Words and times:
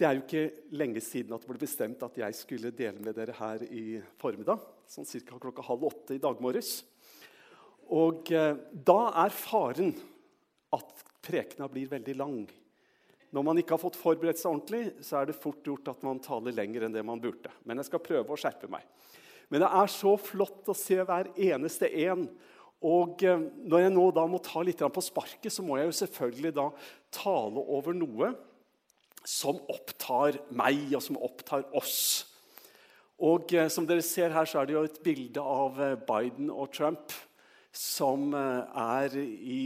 Det 0.00 0.06
er 0.08 0.16
jo 0.16 0.22
ikke 0.22 0.76
lenge 0.80 1.00
siden 1.04 1.34
at 1.36 1.42
det 1.42 1.48
ble 1.50 1.60
bestemt 1.60 2.00
at 2.06 2.14
jeg 2.16 2.36
skulle 2.38 2.70
dele 2.72 3.02
med 3.04 3.18
dere 3.18 3.34
her 3.36 3.60
i 3.68 3.98
formiddag. 4.16 4.62
Sånn 4.88 5.04
ca. 5.04 5.36
klokka 5.42 5.64
halv 5.66 5.84
åtte 5.90 6.16
i 6.16 6.22
dag 6.22 6.40
morges. 6.40 6.78
Og 7.92 8.30
eh, 8.32 8.56
da 8.72 8.96
er 9.26 9.36
faren 9.36 9.92
at 10.72 11.04
prekena 11.20 11.68
blir 11.68 11.92
veldig 11.92 12.16
lang. 12.16 12.40
Når 13.28 13.44
man 13.44 13.60
ikke 13.60 13.76
har 13.76 13.84
fått 13.84 14.00
forberedt 14.00 14.40
seg 14.40 14.54
ordentlig, 14.54 15.04
så 15.04 15.20
er 15.20 15.28
det 15.28 15.36
fort 15.36 15.68
gjort 15.68 15.92
at 15.92 16.08
man 16.08 16.24
taler 16.24 16.56
lenger 16.56 16.88
enn 16.88 16.96
det 16.96 17.04
man 17.04 17.20
burde. 17.20 17.52
Men 17.68 17.82
jeg 17.82 17.92
skal 17.92 18.06
prøve 18.08 18.32
å 18.32 18.40
skjerpe 18.40 18.72
meg. 18.72 18.88
Men 19.52 19.66
det 19.66 19.72
er 19.82 19.96
så 20.00 20.16
flott 20.16 20.72
å 20.72 20.80
se 20.80 20.96
hver 20.96 21.28
eneste 21.36 21.92
en. 22.08 22.24
Og 22.80 23.20
eh, 23.20 23.48
når 23.68 23.84
jeg 23.84 23.98
nå 24.00 24.10
da 24.16 24.24
må 24.24 24.40
ta 24.40 24.64
litt 24.64 24.80
på 24.80 25.08
sparket, 25.12 25.52
så 25.52 25.60
må 25.60 25.76
jeg 25.76 25.92
jo 25.92 25.98
selvfølgelig 26.06 26.56
da 26.56 26.70
tale 27.20 27.68
over 27.68 27.92
noe 27.92 28.38
som 29.26 29.58
opptar 29.68 30.38
meg, 30.56 30.94
og 30.96 31.02
som 31.04 31.18
opptar 31.20 31.66
oss. 31.76 32.26
Og 33.20 33.52
eh, 33.52 33.68
Som 33.68 33.86
dere 33.88 34.04
ser 34.04 34.32
her, 34.32 34.48
så 34.48 34.60
er 34.60 34.68
det 34.68 34.76
jo 34.76 34.86
et 34.88 35.00
bilde 35.04 35.42
av 35.44 35.80
eh, 35.80 35.98
Biden 36.08 36.50
og 36.50 36.72
Trump 36.72 37.12
som 37.70 38.32
eh, 38.34 38.80
er 38.80 39.16
i 39.20 39.60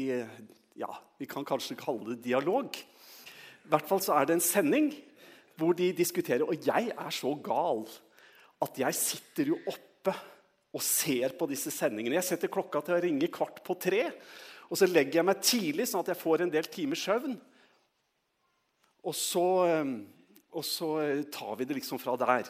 ja, 0.77 0.91
Vi 1.19 1.29
kan 1.31 1.47
kanskje 1.47 1.79
kalle 1.79 2.13
det 2.13 2.25
dialog. 2.27 2.75
I 2.75 3.71
hvert 3.71 3.89
fall 3.89 4.03
så 4.03 4.19
er 4.19 4.27
det 4.27 4.37
en 4.37 4.45
sending 4.45 4.91
hvor 5.57 5.77
de 5.79 5.93
diskuterer. 5.95 6.43
Og 6.43 6.67
jeg 6.67 6.91
er 6.91 7.15
så 7.15 7.31
gal 7.39 7.87
at 8.65 8.81
jeg 8.81 8.99
sitter 8.99 9.53
jo 9.55 9.61
oppe 9.71 10.13
og 10.75 10.83
ser 10.83 11.37
på 11.39 11.47
disse 11.47 11.71
sendingene. 11.71 12.19
Jeg 12.19 12.27
setter 12.33 12.51
klokka 12.53 12.83
til 12.83 12.97
å 12.97 13.03
ringe 13.05 13.31
kvart 13.33 13.63
på 13.65 13.77
tre. 13.79 14.09
Og 14.67 14.81
så 14.81 14.89
legger 14.91 15.21
jeg 15.21 15.29
meg 15.29 15.43
tidlig, 15.45 15.87
sånn 15.87 16.03
at 16.03 16.11
jeg 16.11 16.19
får 16.19 16.43
en 16.43 16.53
del 16.53 16.67
timers 16.73 17.05
søvn. 17.07 17.37
Og 19.05 19.15
så, 19.17 19.45
ehm, 19.69 20.07
og 20.53 20.65
så, 20.65 20.89
eh, 21.03 21.23
tar 21.25 21.57
vi 21.57 21.65
det 21.65 21.77
liksom 21.77 22.01
fra 22.01 22.17
der. 22.17 22.49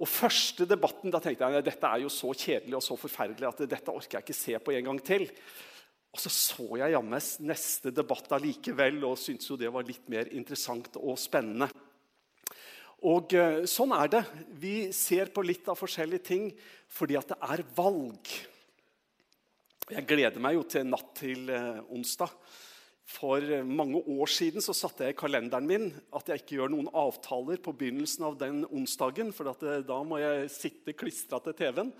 Og 0.00 0.08
første 0.08 0.64
debatten, 0.64 1.10
da 1.10 1.18
tenkte 1.20 1.50
jeg 1.50 1.64
dette 1.64 1.86
er 1.86 2.00
jo 2.00 2.08
så 2.08 2.32
kjedelig 2.32 2.76
og 2.78 2.82
så 2.82 2.96
forferdelig 2.96 3.48
at 3.48 3.68
dette 3.68 3.92
orker 3.92 4.18
jeg 4.18 4.24
ikke 4.24 4.38
se 4.38 4.58
på 4.58 4.72
en 4.72 4.84
gang 4.84 5.00
til. 5.04 5.28
Og 6.10 6.18
så 6.18 6.30
så 6.32 6.78
jeg 6.80 6.94
jammen 6.94 7.20
neste 7.46 7.92
debatt 7.94 8.32
allikevel 8.32 9.04
og 9.04 9.18
syntes 9.20 9.50
jo 9.50 9.58
det 9.60 9.70
var 9.70 9.86
litt 9.86 10.08
mer 10.08 10.30
interessant 10.32 10.96
og 10.96 11.18
spennende. 11.20 11.68
Og 13.06 13.32
eh, 13.32 13.62
sånn 13.70 13.92
er 13.96 14.08
det. 14.12 14.24
Vi 14.60 14.92
ser 14.92 15.30
på 15.32 15.44
litt 15.44 15.68
av 15.68 15.78
forskjellige 15.78 16.26
ting 16.26 16.50
fordi 16.90 17.16
at 17.16 17.30
det 17.30 17.38
er 17.40 17.62
valg. 17.76 18.32
Jeg 19.90 20.06
gleder 20.06 20.42
meg 20.42 20.58
jo 20.58 20.66
til 20.70 20.84
natt 20.88 21.14
til 21.18 21.48
eh, 21.50 21.80
onsdag. 21.92 22.34
For 23.10 23.42
mange 23.66 23.98
år 23.98 24.30
siden 24.30 24.62
så 24.62 24.74
satte 24.76 25.02
jeg 25.02 25.16
i 25.16 25.18
kalenderen 25.18 25.66
min 25.66 25.88
at 26.14 26.28
jeg 26.30 26.42
ikke 26.42 26.58
gjør 26.60 26.70
noen 26.74 26.90
avtaler 26.94 27.58
på 27.62 27.74
begynnelsen 27.74 28.26
av 28.28 28.36
den 28.38 28.60
onsdagen, 28.68 29.32
for 29.34 29.50
det, 29.50 29.80
da 29.88 29.96
må 30.06 30.20
jeg 30.22 30.46
sitte 30.54 30.94
klistra 30.94 31.40
til 31.42 31.56
TV-en. 31.58 31.90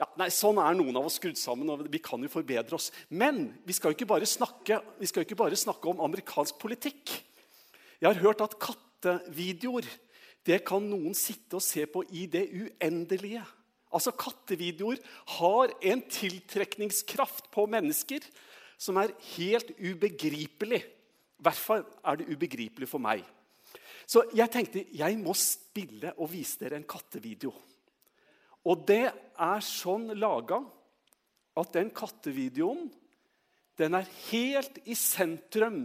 Ja, 0.00 0.08
nei, 0.16 0.30
Sånn 0.32 0.60
er 0.62 0.78
noen 0.78 0.96
av 0.96 1.10
oss 1.10 1.18
skrudd 1.20 1.36
sammen, 1.40 1.68
og 1.72 1.84
vi 1.92 2.00
kan 2.00 2.24
jo 2.24 2.32
forbedre 2.32 2.78
oss. 2.78 2.88
Men 3.12 3.50
vi 3.68 3.76
skal 3.76 3.92
jo 3.92 3.98
ikke 3.98 4.08
bare 4.14 4.28
snakke, 4.28 4.80
ikke 5.04 5.38
bare 5.38 5.60
snakke 5.60 5.92
om 5.92 6.00
amerikansk 6.08 6.56
politikk. 6.62 7.18
Jeg 8.00 8.08
har 8.08 8.24
hørt 8.24 8.44
at 8.44 8.56
kattevideoer 8.60 9.88
det 10.46 10.60
kan 10.66 10.84
noen 10.86 11.14
sitte 11.18 11.58
og 11.58 11.64
se 11.64 11.84
på 11.90 12.04
i 12.14 12.28
det 12.30 12.46
uendelige. 12.54 13.42
Altså 13.94 14.12
Kattevideoer 14.14 15.00
har 15.38 15.72
en 15.90 16.02
tiltrekningskraft 16.10 17.48
på 17.54 17.66
mennesker 17.70 18.24
som 18.78 18.98
er 19.00 19.14
helt 19.36 19.72
ubegripelig. 19.78 20.82
I 20.84 21.44
hvert 21.44 21.60
fall 21.60 21.84
er 22.04 22.20
det 22.20 22.28
ubegripelig 22.32 22.88
for 22.90 23.02
meg. 23.02 23.24
Så 24.06 24.22
jeg 24.36 24.52
tenkte 24.52 24.84
jeg 24.94 25.18
må 25.18 25.34
spille 25.36 26.12
og 26.16 26.30
vise 26.32 26.60
dere 26.60 26.78
en 26.78 26.88
kattevideo. 26.88 27.52
Og 28.66 28.86
det 28.86 29.04
er 29.10 29.64
sånn 29.64 30.10
laga 30.18 30.60
at 31.56 31.74
den 31.74 31.90
kattevideoen 31.94 32.88
den 33.76 33.96
er 33.98 34.08
helt 34.30 34.78
i 34.88 34.96
sentrum 34.96 35.84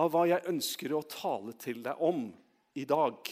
av 0.00 0.10
hva 0.10 0.24
jeg 0.26 0.48
ønsker 0.50 0.94
å 0.96 1.04
tale 1.06 1.54
til 1.60 1.82
deg 1.84 2.00
om 2.02 2.24
i 2.78 2.84
dag. 2.88 3.28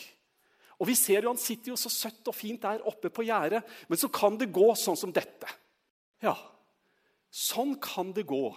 Og 0.80 0.88
vi 0.88 0.96
ser 0.96 1.24
jo 1.24 1.32
Han 1.32 1.40
sitter 1.40 1.72
jo 1.72 1.80
så 1.80 1.90
søtt 1.92 2.28
og 2.30 2.36
fint 2.36 2.62
der 2.62 2.84
oppe 2.88 3.10
på 3.12 3.24
gjerdet, 3.26 3.62
men 3.88 3.98
så 3.98 4.08
kan 4.12 4.38
det 4.38 4.52
gå 4.52 4.70
sånn 4.78 4.96
som 4.96 5.12
dette. 5.12 5.48
Ja, 6.22 6.36
Sånn 7.30 7.76
kan 7.82 8.10
det 8.14 8.26
gå 8.28 8.48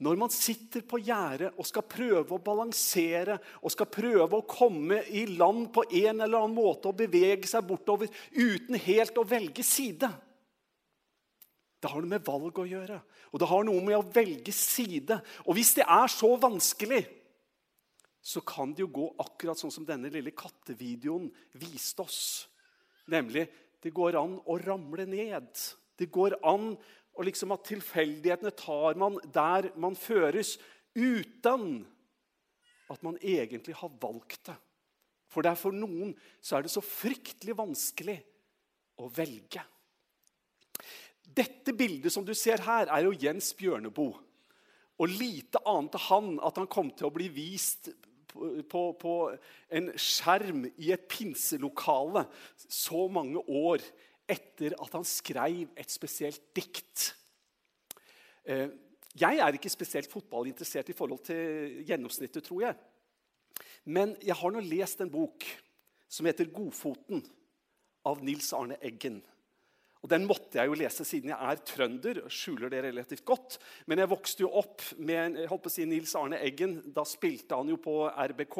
når 0.00 0.16
man 0.16 0.32
sitter 0.32 0.80
på 0.88 0.96
gjerdet 1.04 1.50
og 1.60 1.66
skal 1.68 1.84
prøve 1.84 2.32
å 2.32 2.40
balansere 2.40 3.36
og 3.60 3.72
skal 3.74 3.88
prøve 3.92 4.38
å 4.38 4.46
komme 4.48 5.02
i 5.12 5.26
land 5.28 5.68
på 5.74 5.84
en 5.84 6.22
eller 6.24 6.38
annen 6.38 6.56
måte 6.56 6.88
og 6.88 6.96
bevege 7.02 7.48
seg 7.48 7.66
bortover 7.68 8.08
uten 8.32 8.78
helt 8.80 9.20
å 9.20 9.26
velge 9.28 9.64
side. 9.66 10.08
Det 11.80 11.88
har 11.88 12.00
noe 12.00 12.12
med 12.12 12.24
valg 12.24 12.60
å 12.60 12.68
gjøre, 12.68 12.96
og 13.32 13.40
det 13.40 13.48
har 13.48 13.64
noe 13.64 13.84
med 13.84 13.98
å 13.98 14.06
velge 14.12 14.52
side. 14.56 15.20
Og 15.44 15.56
hvis 15.56 15.74
det 15.76 15.84
er 15.84 16.12
så 16.12 16.32
vanskelig, 16.40 17.02
så 18.20 18.40
kan 18.44 18.72
det 18.72 18.84
jo 18.84 18.90
gå 18.92 19.06
akkurat 19.20 19.60
sånn 19.60 19.72
som 19.72 19.86
denne 19.88 20.10
lille 20.12 20.32
kattevideoen 20.36 21.28
viste 21.60 22.04
oss. 22.04 22.22
Nemlig 23.08 23.46
det 23.80 23.92
går 23.96 24.16
an 24.20 24.36
å 24.44 24.58
ramle 24.60 25.06
ned. 25.08 25.48
Det 25.96 26.08
går 26.12 26.36
an 26.48 26.74
og 27.16 27.26
liksom 27.26 27.52
at 27.54 27.66
tilfeldighetene 27.68 28.52
tar 28.56 28.98
man 29.00 29.18
der 29.34 29.70
man 29.80 29.96
føres, 29.98 30.56
uten 30.96 31.84
at 32.90 33.02
man 33.06 33.18
egentlig 33.22 33.76
har 33.78 33.92
valgt 34.02 34.46
det. 34.50 34.56
For 35.30 35.46
det 35.46 35.52
er 35.52 35.60
for 35.60 35.74
noen 35.74 36.14
så 36.42 36.58
er 36.58 36.66
det 36.66 36.72
så 36.72 36.82
fryktelig 36.82 37.54
vanskelig 37.58 38.16
å 39.00 39.06
velge. 39.14 39.62
Dette 41.30 41.74
bildet 41.76 42.10
som 42.12 42.26
du 42.26 42.34
ser 42.34 42.62
her, 42.66 42.90
er 42.90 43.06
jo 43.06 43.14
Jens 43.14 43.52
Bjørneboe. 43.54 44.18
Og 45.00 45.12
lite 45.14 45.62
ante 45.68 46.00
han 46.10 46.34
at 46.44 46.58
han 46.60 46.68
kom 46.68 46.90
til 46.92 47.08
å 47.08 47.14
bli 47.14 47.30
vist 47.32 47.88
på, 48.30 48.82
på, 49.00 49.14
en 49.72 49.88
skjerm 49.98 50.66
i 50.76 50.90
et 50.94 51.06
pinselokale 51.10 52.26
så 52.66 53.06
mange 53.12 53.40
år 53.46 53.82
etter 54.30 54.76
at 54.78 54.94
han 54.96 55.06
skrev 55.06 55.72
et 55.78 55.92
spesielt 55.92 56.42
dikt. 56.56 57.10
Eh, 58.46 58.68
jeg 59.18 59.40
er 59.42 59.56
ikke 59.56 59.72
spesielt 59.72 60.10
fotballinteressert 60.10 60.92
i 60.92 60.96
forhold 60.96 61.24
til 61.26 61.82
gjennomsnittet, 61.88 62.44
tror 62.46 62.62
jeg. 62.68 62.78
Men 63.90 64.14
jeg 64.22 64.36
har 64.38 64.54
nå 64.54 64.62
lest 64.62 65.02
en 65.02 65.10
bok 65.10 65.44
som 66.10 66.26
heter 66.26 66.46
'Godfoten' 66.46 67.24
av 68.04 68.22
Nils 68.24 68.52
Arne 68.52 68.76
Eggen. 68.82 69.20
Og 70.00 70.08
Den 70.08 70.24
måtte 70.24 70.56
jeg 70.56 70.70
jo 70.70 70.76
lese 70.80 71.04
siden 71.04 71.28
jeg 71.28 71.36
er 71.52 71.58
trønder. 71.60 72.22
skjuler 72.32 72.70
det 72.72 72.82
relativt 72.86 73.24
godt. 73.24 73.58
Men 73.86 74.00
jeg 74.00 74.08
vokste 74.08 74.44
jo 74.46 74.52
opp 74.56 74.80
med 74.96 75.36
jeg 75.36 75.48
holdt 75.50 75.64
på 75.66 75.68
å 75.68 75.74
si, 75.74 75.84
Nils 75.84 76.14
Arne 76.16 76.38
Eggen. 76.40 76.78
Da 76.94 77.04
spilte 77.04 77.58
han 77.58 77.68
jo 77.68 77.76
på 77.76 78.08
RBK. 78.08 78.58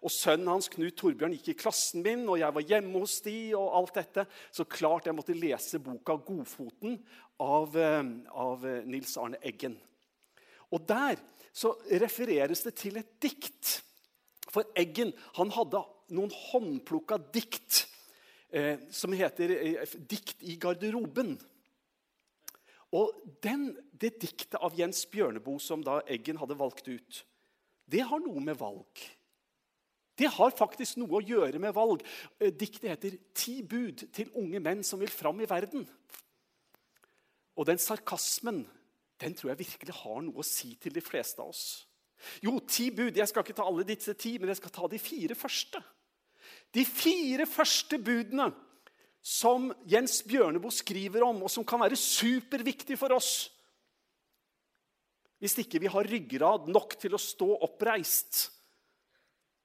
Og 0.00 0.14
Sønnen 0.14 0.48
hans 0.48 0.70
Knut 0.72 0.96
Torbjørn 0.96 1.36
gikk 1.36 1.52
i 1.52 1.58
klassen 1.60 2.04
min, 2.06 2.24
og 2.24 2.40
jeg 2.40 2.56
var 2.56 2.68
hjemme 2.72 3.02
hos 3.02 3.18
de, 3.26 3.36
og 3.58 3.74
alt 3.82 4.00
dette. 4.00 4.24
Så 4.50 4.64
klart 4.64 5.10
jeg 5.10 5.16
måtte 5.18 5.36
lese 5.36 5.78
boka 5.78 6.16
'Godfoten' 6.16 6.96
av, 7.38 7.76
eh, 7.76 8.02
av 8.32 8.64
Nils 8.86 9.16
Arne 9.18 9.36
Eggen. 9.42 9.76
Og 10.72 10.86
Der 10.86 11.16
så 11.52 11.74
refereres 12.00 12.62
det 12.62 12.74
til 12.76 12.96
et 12.96 13.20
dikt. 13.20 13.82
For 14.48 14.64
Eggen 14.74 15.12
han 15.36 15.50
hadde 15.50 15.84
noen 16.16 16.30
håndplukka 16.30 17.18
dikt 17.34 17.82
eh, 17.82 17.97
som 18.90 19.12
heter 19.12 19.50
eh, 19.50 19.86
'Dikt 19.86 20.42
i 20.42 20.56
garderoben'. 20.56 21.38
Og 22.92 23.12
den, 23.42 23.76
Det 24.00 24.20
diktet 24.22 24.54
av 24.54 24.78
Jens 24.78 25.06
Bjørneboe 25.06 25.60
som 25.60 25.82
da 25.82 26.00
Eggen 26.06 26.38
hadde 26.38 26.58
valgt 26.58 26.88
ut, 26.88 27.24
det 27.90 28.00
har 28.06 28.20
noe 28.20 28.40
med 28.40 28.56
valg 28.56 28.86
Det 30.18 30.28
har 30.28 30.50
faktisk 30.50 30.96
noe 30.96 31.20
å 31.20 31.24
gjøre 31.24 31.58
med 31.58 31.74
valg. 31.74 32.02
Eh, 32.40 32.50
diktet 32.50 32.90
heter 32.90 33.18
'Ti 33.34 33.62
bud 33.62 34.12
til 34.12 34.30
unge 34.34 34.60
menn 34.60 34.82
som 34.82 35.00
vil 35.00 35.08
fram 35.08 35.40
i 35.40 35.46
verden'. 35.46 35.86
Og 37.56 37.66
den 37.66 37.78
sarkasmen 37.78 38.66
den 39.20 39.34
tror 39.34 39.50
jeg 39.50 39.58
virkelig 39.58 39.94
har 39.94 40.20
noe 40.22 40.42
å 40.42 40.46
si 40.46 40.76
til 40.80 40.94
de 40.94 41.02
fleste 41.02 41.42
av 41.42 41.50
oss. 41.50 41.86
Jo, 42.42 42.58
ti 42.66 42.90
bud. 42.90 43.16
Jeg 43.16 43.28
skal 43.30 43.42
ikke 43.42 43.56
ta 43.58 43.66
alle 43.66 43.86
disse 43.86 44.14
ti, 44.18 44.36
men 44.38 44.48
jeg 44.48 44.60
skal 44.60 44.74
ta 44.74 44.90
de 44.90 44.98
fire 44.98 45.34
første. 45.38 45.82
De 46.74 46.84
fire 46.84 47.46
første 47.48 47.98
budene 47.98 48.50
som 49.24 49.68
Jens 49.88 50.20
Bjørneboe 50.28 50.72
skriver 50.72 51.24
om, 51.26 51.42
og 51.44 51.52
som 51.52 51.66
kan 51.66 51.80
være 51.82 51.98
superviktige 51.98 53.00
for 53.00 53.16
oss 53.16 53.48
hvis 55.38 55.54
ikke 55.62 55.78
vi 55.82 55.90
har 55.92 56.08
ryggrad 56.10 56.66
nok 56.66 56.96
til 56.98 57.14
å 57.14 57.20
stå 57.22 57.46
oppreist, 57.62 58.48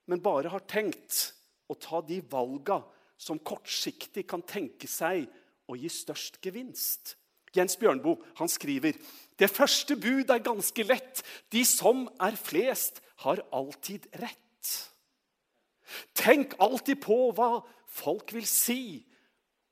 men 0.05 0.21
bare 0.21 0.51
har 0.53 0.65
tenkt 0.69 1.31
å 1.65 1.77
ta 1.79 2.01
de 2.05 2.19
valga 2.29 2.77
som 3.17 3.41
kortsiktig 3.41 4.25
kan 4.29 4.44
tenke 4.45 4.89
seg 4.89 5.25
å 5.69 5.77
gi 5.79 5.89
størst 5.89 6.38
gevinst. 6.44 7.15
Jens 7.53 7.77
Bjørnboe 7.79 8.33
han 8.39 8.50
skriver 8.50 8.97
det 9.39 9.50
første 9.50 9.95
bud 9.97 10.29
er 10.33 10.45
ganske 10.45 10.85
lett. 10.85 11.21
De 11.53 11.63
som 11.65 12.07
er 12.21 12.38
flest, 12.38 13.00
har 13.23 13.39
alltid 13.55 14.07
rett. 14.19 14.69
Tenk 16.18 16.56
alltid 16.62 17.01
på 17.04 17.18
hva 17.36 17.57
folk 17.94 18.34
vil 18.36 18.48
si, 18.50 19.04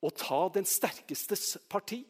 og 0.02 0.16
ta 0.18 0.48
den 0.54 0.66
sterkestes 0.66 1.58
parti. 1.70 2.04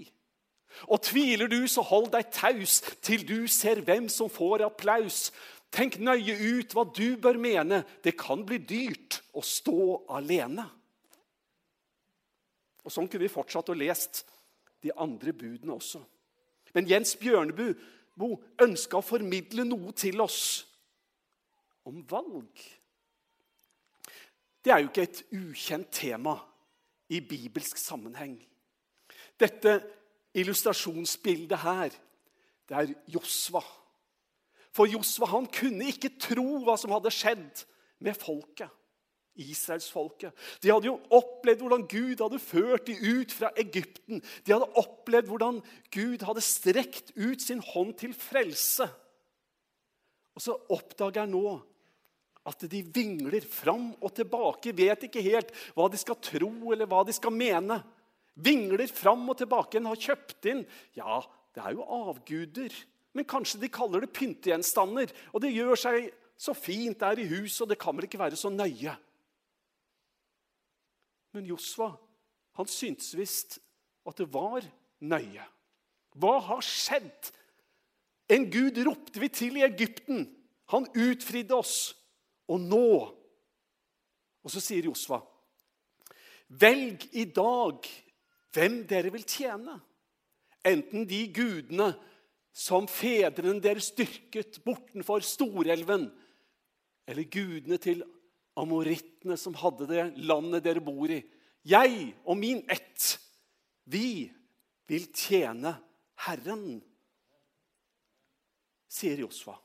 Og 0.88 1.02
tviler 1.04 1.50
du, 1.52 1.60
så 1.68 1.84
hold 1.84 2.12
deg 2.14 2.30
taus 2.32 2.80
til 3.04 3.26
du 3.28 3.48
ser 3.52 3.84
hvem 3.86 4.08
som 4.12 4.32
får 4.32 4.64
applaus. 4.70 5.30
Tenk 5.72 5.98
nøye 6.04 6.36
ut 6.36 6.74
hva 6.76 6.86
du 6.88 7.18
bør 7.20 7.40
mene. 7.40 7.84
Det 8.04 8.16
kan 8.20 8.46
bli 8.48 8.60
dyrt 8.64 9.22
å 9.36 9.44
stå 9.44 10.06
alene. 10.12 10.68
Og 12.82 12.92
Sånn 12.92 13.08
kunne 13.12 13.28
vi 13.28 13.32
fortsatt 13.32 13.70
og 13.72 13.80
lest 13.80 14.24
de 14.82 14.94
andre 14.98 15.34
budene 15.36 15.76
også. 15.76 16.02
Men 16.74 16.88
Jens 16.90 17.14
Bjørneboe 17.20 18.32
ønska 18.64 19.00
å 19.00 19.06
formidle 19.06 19.68
noe 19.68 19.94
til 19.98 20.24
oss 20.24 20.42
om 21.88 22.02
valg. 22.10 22.64
Det 24.62 24.74
er 24.74 24.82
jo 24.82 24.92
ikke 24.92 25.08
et 25.08 25.24
ukjent 25.34 25.90
tema 25.94 26.36
i 27.10 27.20
bibelsk 27.20 27.78
sammenheng. 27.82 28.38
Dette 29.40 29.80
illustrasjonsbildet 30.38 31.64
her, 31.64 31.90
det 32.70 32.78
er 32.78 32.94
Josva. 33.12 33.64
For 34.72 34.88
Josva 34.88 35.28
han 35.34 35.50
kunne 35.52 35.90
ikke 35.92 36.14
tro 36.22 36.62
hva 36.64 36.78
som 36.80 36.94
hadde 36.96 37.12
skjedd 37.14 37.66
med 38.06 38.16
folket. 38.20 38.70
Israelsfolket. 39.42 40.36
De 40.62 40.70
hadde 40.70 40.90
jo 40.90 40.98
opplevd 41.16 41.62
hvordan 41.64 41.86
Gud 41.90 42.20
hadde 42.20 42.40
ført 42.44 42.90
dem 42.90 43.00
ut 43.00 43.32
fra 43.32 43.50
Egypten. 43.60 44.20
De 44.46 44.52
hadde 44.52 44.68
opplevd 44.78 45.30
hvordan 45.32 45.62
Gud 45.94 46.26
hadde 46.28 46.44
strekt 46.44 47.14
ut 47.16 47.42
sin 47.42 47.64
hånd 47.64 47.96
til 48.02 48.14
frelse. 48.14 48.90
Og 50.36 50.44
så 50.44 50.56
oppdager 50.72 51.24
han 51.24 51.34
nå 51.34 51.56
at 52.48 52.64
de 52.72 52.82
vingler 52.82 53.44
fram 53.46 53.92
og 54.02 54.14
tilbake, 54.18 54.74
vet 54.74 55.06
ikke 55.06 55.24
helt 55.26 55.52
hva 55.76 55.88
de 55.92 56.00
skal 56.02 56.18
tro 56.24 56.52
eller 56.74 56.90
hva 56.90 57.04
de 57.06 57.14
skal 57.14 57.34
mene. 57.36 57.78
Vingler 58.42 58.90
fram 58.90 59.28
og 59.30 59.38
tilbake. 59.38 59.78
En 59.78 59.92
har 59.92 60.00
kjøpt 60.00 60.50
inn 60.50 60.64
Ja, 60.98 61.20
det 61.54 61.62
er 61.62 61.76
jo 61.78 61.86
avguder. 61.86 62.74
Men 63.14 63.28
kanskje 63.28 63.60
de 63.62 63.70
kaller 63.70 64.06
det 64.06 64.14
pyntegjenstander. 64.16 65.12
Og 65.36 65.44
det 65.44 65.54
gjør 65.54 65.78
seg 65.78 66.10
så 66.42 66.56
fint 66.58 66.98
der 67.04 67.20
i 67.22 67.28
huset, 67.30 67.66
og 67.66 67.70
det 67.70 67.80
kan 67.82 67.94
vel 67.94 68.08
ikke 68.08 68.22
være 68.22 68.40
så 68.40 68.50
nøye. 68.50 68.96
Men 71.36 71.46
Josva 71.48 71.92
han 72.60 72.68
syntes 72.68 73.14
visst 73.16 73.60
at 74.08 74.18
det 74.20 74.28
var 74.34 74.66
nøye. 75.00 75.46
Hva 76.20 76.34
har 76.50 76.66
skjedd? 76.66 77.30
En 78.32 78.48
gud 78.52 78.80
ropte 78.84 79.22
vi 79.22 79.30
til 79.32 79.60
i 79.60 79.66
Egypten. 79.68 80.26
Han 80.74 80.88
utfridde 80.92 81.56
oss. 81.56 81.94
Og 82.52 82.60
nå 82.60 82.86
Og 84.42 84.50
så 84.50 84.58
sier 84.58 84.88
Josva, 84.88 85.20
velg 86.50 87.04
i 87.14 87.28
dag 87.30 87.86
hvem 88.56 88.80
dere 88.90 89.12
vil 89.14 89.22
tjene. 89.22 89.76
Enten 90.66 91.06
de 91.06 91.20
gudene 91.30 91.92
som 92.50 92.88
fedrene 92.90 93.62
deres 93.62 93.92
dyrket 93.94 94.58
bortenfor 94.66 95.22
Storelven, 95.22 96.08
eller 97.06 97.30
gudene 97.30 97.78
til 97.82 98.02
amorittene 98.58 99.38
som 99.38 99.54
hadde 99.62 99.88
det 99.94 100.08
landet 100.26 100.66
dere 100.66 100.84
bor 100.84 101.14
i. 101.14 101.22
Jeg 101.62 102.16
og 102.26 102.38
min 102.42 102.64
ett, 102.66 103.14
vi 103.86 104.26
vil 104.90 105.06
tjene 105.14 105.78
Herren, 106.26 106.82
sier 108.92 109.22
Josfa. 109.22 109.56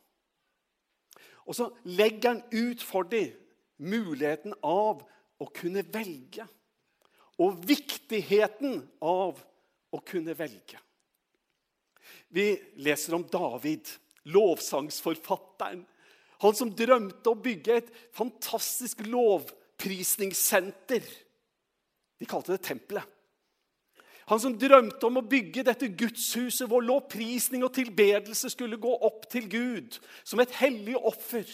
Og 1.46 1.54
så 1.54 1.70
legger 1.86 2.34
han 2.34 2.42
ut 2.50 2.82
for 2.82 3.06
dem 3.08 3.32
muligheten 3.76 4.54
av 4.64 5.02
å 5.38 5.46
kunne 5.54 5.84
velge. 5.92 6.46
Og 7.42 7.60
viktigheten 7.68 8.80
av 9.04 9.38
å 9.92 10.00
kunne 10.04 10.34
velge. 10.36 10.80
Vi 12.32 12.56
leser 12.82 13.14
om 13.16 13.24
David, 13.30 13.88
lovsangsforfatteren. 14.32 15.84
Han 16.42 16.56
som 16.56 16.72
drømte 16.76 17.30
å 17.30 17.38
bygge 17.40 17.76
et 17.80 17.92
fantastisk 18.16 19.04
lovprisningssenter. 19.06 21.04
De 22.16 22.28
kalte 22.28 22.52
det 22.56 22.64
tempelet. 22.66 23.15
Han 24.26 24.40
som 24.42 24.56
drømte 24.58 25.06
om 25.06 25.20
å 25.20 25.26
bygge 25.26 25.62
dette 25.68 25.88
gudshuset 25.94 26.66
hvor 26.66 26.82
lovprisning 26.82 27.62
og 27.62 27.74
tilbedelse 27.76 28.50
skulle 28.50 28.78
gå 28.82 28.90
opp 29.06 29.28
til 29.30 29.46
Gud 29.50 29.98
som 30.26 30.42
et 30.42 30.54
hellig 30.58 30.96
offer. 30.98 31.46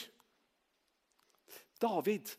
David, 1.82 2.30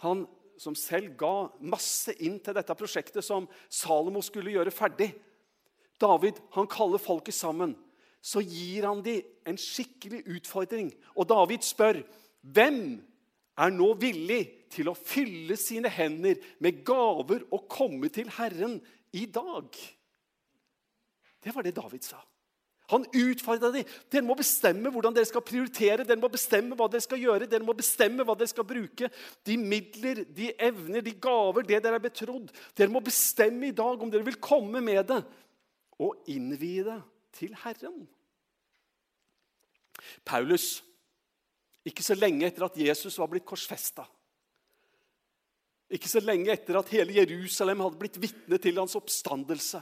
han 0.00 0.24
som 0.60 0.76
selv 0.76 1.12
ga 1.20 1.50
masse 1.60 2.14
inn 2.24 2.38
til 2.40 2.56
dette 2.56 2.76
prosjektet 2.76 3.24
som 3.24 3.48
Salomo 3.68 4.22
skulle 4.24 4.54
gjøre 4.54 4.72
ferdig. 4.72 5.10
David 6.00 6.40
han 6.56 6.68
kaller 6.70 7.00
folket 7.00 7.36
sammen. 7.36 7.74
Så 8.20 8.42
gir 8.44 8.84
han 8.88 9.00
dem 9.04 9.24
en 9.48 9.60
skikkelig 9.60 10.22
utfordring. 10.36 10.90
Og 11.16 11.28
David 11.28 11.64
spør 11.64 12.02
hvem 12.40 13.00
er 13.60 13.72
nå 13.72 13.90
villig 14.00 14.42
til 14.72 14.88
å 14.88 14.96
fylle 14.96 15.56
sine 15.60 15.90
hender 15.92 16.40
med 16.64 16.84
gaver 16.86 17.44
og 17.50 17.68
komme 17.72 18.08
til 18.12 18.28
Herren 18.36 18.78
i 19.12 19.26
dag. 19.26 19.76
Det 21.40 21.54
var 21.54 21.64
det 21.64 21.76
David 21.76 22.04
sa. 22.04 22.20
Han 22.90 23.06
utfordra 23.14 23.70
dem. 23.70 23.86
Dere 24.10 24.26
må 24.26 24.34
bestemme 24.38 24.90
hvordan 24.90 25.14
dere 25.14 25.28
skal 25.28 25.44
prioritere. 25.46 26.02
Dere 26.06 26.18
må 26.18 26.30
bestemme 26.32 26.74
hva 26.78 26.88
dere 26.90 27.04
skal 27.04 27.22
gjøre, 27.22 27.46
dere 27.46 27.66
må 27.66 27.74
bestemme 27.78 28.26
hva 28.26 28.34
dere 28.38 28.50
skal 28.50 28.66
bruke. 28.66 29.10
De 29.46 29.56
midler, 29.60 30.24
de 30.26 30.50
evner, 30.58 31.04
de 31.06 31.14
gaver, 31.14 31.66
det 31.68 31.78
dere 31.84 32.00
er 32.00 32.06
betrodd. 32.08 32.50
Dere 32.74 32.90
må 32.90 33.02
bestemme 33.06 33.70
i 33.70 33.76
dag 33.76 34.02
om 34.02 34.10
dere 34.10 34.26
vil 34.26 34.40
komme 34.42 34.82
med 34.82 35.04
det 35.12 35.20
og 36.00 36.32
innvie 36.32 36.82
det 36.86 36.98
til 37.36 37.54
Herren. 37.62 38.02
Paulus, 40.26 40.80
ikke 41.86 42.02
så 42.02 42.16
lenge 42.18 42.48
etter 42.48 42.66
at 42.66 42.78
Jesus 42.80 43.18
var 43.20 43.30
blitt 43.30 43.46
korsfesta 43.46 44.06
ikke 45.90 46.10
så 46.10 46.22
lenge 46.22 46.52
etter 46.54 46.78
at 46.78 46.92
hele 46.94 47.16
Jerusalem 47.16 47.82
hadde 47.82 47.98
blitt 47.98 48.20
vitne 48.22 48.58
til 48.62 48.78
hans 48.78 48.94
oppstandelse. 48.98 49.80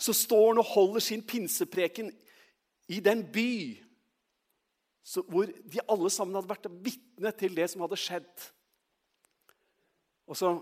Så 0.00 0.14
står 0.16 0.52
han 0.52 0.62
og 0.62 0.72
holder 0.72 1.04
sin 1.04 1.22
pinsepreken 1.26 2.10
i 2.90 3.00
den 3.04 3.24
by 3.32 3.52
hvor 5.26 5.48
de 5.48 5.80
alle 5.90 6.10
sammen 6.12 6.36
hadde 6.38 6.50
vært 6.50 6.68
vitne 6.84 7.32
til 7.34 7.54
det 7.56 7.66
som 7.72 7.82
hadde 7.82 7.98
skjedd. 7.98 8.44
Og 10.30 10.38
så 10.38 10.52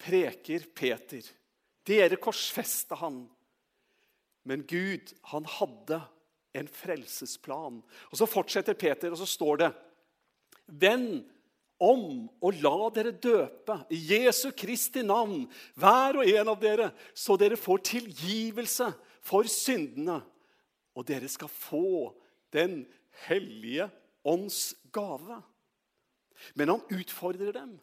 preker 0.00 0.66
Peter. 0.76 1.24
Dere 1.88 2.18
korsfesta 2.20 2.98
han. 3.00 3.22
Men 4.44 4.66
Gud, 4.68 5.14
han 5.32 5.48
hadde 5.48 6.02
en 6.56 6.68
frelsesplan. 6.68 7.80
Og 8.10 8.18
Så 8.18 8.28
fortsetter 8.28 8.74
Peter, 8.74 9.10
og 9.10 9.20
så 9.20 9.28
står 9.28 9.62
det 9.62 9.70
Venn 10.66 11.24
om 11.80 12.28
å 12.44 12.50
la 12.60 12.90
dere 12.92 13.12
døpe 13.16 13.78
i 13.92 13.98
Jesu 14.12 14.50
Kristi 14.52 15.02
navn, 15.06 15.46
hver 15.80 16.20
og 16.20 16.28
en 16.28 16.52
av 16.52 16.58
dere, 16.60 16.90
så 17.16 17.38
dere 17.40 17.56
får 17.56 17.84
tilgivelse 17.88 18.90
for 19.24 19.48
syndene, 19.48 20.20
og 20.94 21.06
dere 21.08 21.28
skal 21.30 21.48
få 21.52 22.12
Den 22.50 22.80
hellige 23.28 23.84
ånds 24.26 24.72
gave. 24.90 25.36
Men 26.58 26.72
han 26.72 26.80
utfordrer 26.90 27.52
dem. 27.54 27.76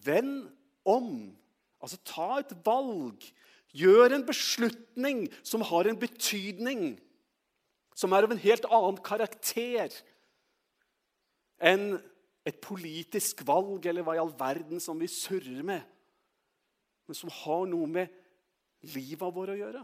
Venn 0.00 0.48
om. 0.88 1.36
Altså 1.84 1.98
ta 2.00 2.38
et 2.40 2.54
valg. 2.64 3.26
Gjør 3.76 4.16
en 4.16 4.24
beslutning 4.24 5.26
som 5.44 5.60
har 5.68 5.90
en 5.90 6.00
betydning, 6.00 6.96
som 7.92 8.16
er 8.16 8.24
av 8.24 8.32
en 8.32 8.40
helt 8.40 8.64
annen 8.72 9.02
karakter 9.04 9.92
enn 11.60 12.00
et 12.50 12.60
politisk 12.62 13.44
valg 13.48 13.86
eller 13.86 14.04
hva 14.04 14.16
i 14.16 14.20
all 14.22 14.32
verden 14.36 14.82
som 14.82 14.98
vi 15.00 15.08
surrer 15.10 15.62
med, 15.66 15.80
men 17.06 17.18
som 17.18 17.32
har 17.42 17.64
noe 17.70 17.88
med 17.90 18.12
livet 18.94 19.34
vårt 19.34 19.54
å 19.54 19.58
gjøre. 19.58 19.82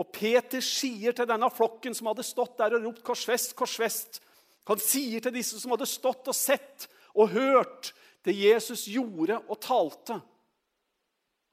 Og 0.00 0.10
Peter 0.14 0.62
sier 0.64 1.16
til 1.16 1.28
denne 1.28 1.48
flokken 1.52 1.96
som 1.96 2.08
hadde 2.10 2.24
stått 2.24 2.56
der 2.60 2.76
og 2.78 2.86
ropt 2.86 3.02
'Korsfest, 3.04 3.56
korsfest' 3.58 4.20
Han 4.68 4.78
sier 4.78 5.22
til 5.24 5.34
disse 5.34 5.58
som 5.58 5.72
hadde 5.74 5.88
stått 5.88 6.28
og 6.30 6.36
sett 6.36 6.86
og 7.16 7.32
hørt 7.32 7.92
det 8.22 8.36
Jesus 8.36 8.84
gjorde 8.92 9.40
og 9.48 9.58
talte. 9.58 10.20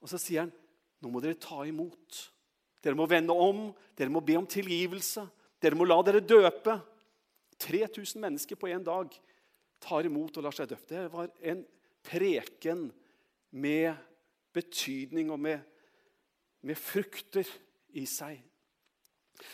Og 0.03 0.11
så 0.11 0.19
sier 0.21 0.45
han, 0.45 0.51
'Nå 1.01 1.09
må 1.09 1.21
dere 1.21 1.39
ta 1.39 1.63
imot.' 1.65 2.29
Dere 2.83 2.95
må 2.95 3.07
vende 3.09 3.33
om, 3.33 3.73
dere 3.97 4.09
må 4.09 4.21
be 4.21 4.37
om 4.37 4.45
tilgivelse. 4.45 5.27
Dere 5.59 5.75
må 5.75 5.83
la 5.83 5.97
dere 6.05 6.21
døpe. 6.21 6.77
3000 7.61 8.21
mennesker 8.21 8.59
på 8.59 8.69
én 8.69 8.83
dag 8.85 9.13
tar 9.83 10.07
imot 10.07 10.37
og 10.37 10.45
lar 10.45 10.55
seg 10.55 10.69
døpe. 10.69 10.87
Det 10.89 11.07
var 11.13 11.31
en 11.41 11.63
preken 12.05 12.87
med 13.51 13.97
betydning 14.55 15.31
og 15.33 15.39
med, 15.41 15.61
med 16.65 16.77
frukter 16.79 17.47
i 17.97 18.05
seg. 18.09 18.39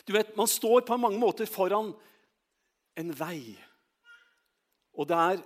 Du 0.07 0.13
vet, 0.15 0.35
Man 0.37 0.47
står 0.47 0.85
på 0.87 0.97
mange 0.97 1.19
måter 1.19 1.49
foran 1.49 1.91
en 2.99 3.11
vei. 3.19 3.57
Og 4.93 5.07
det 5.09 5.17
er 5.17 5.41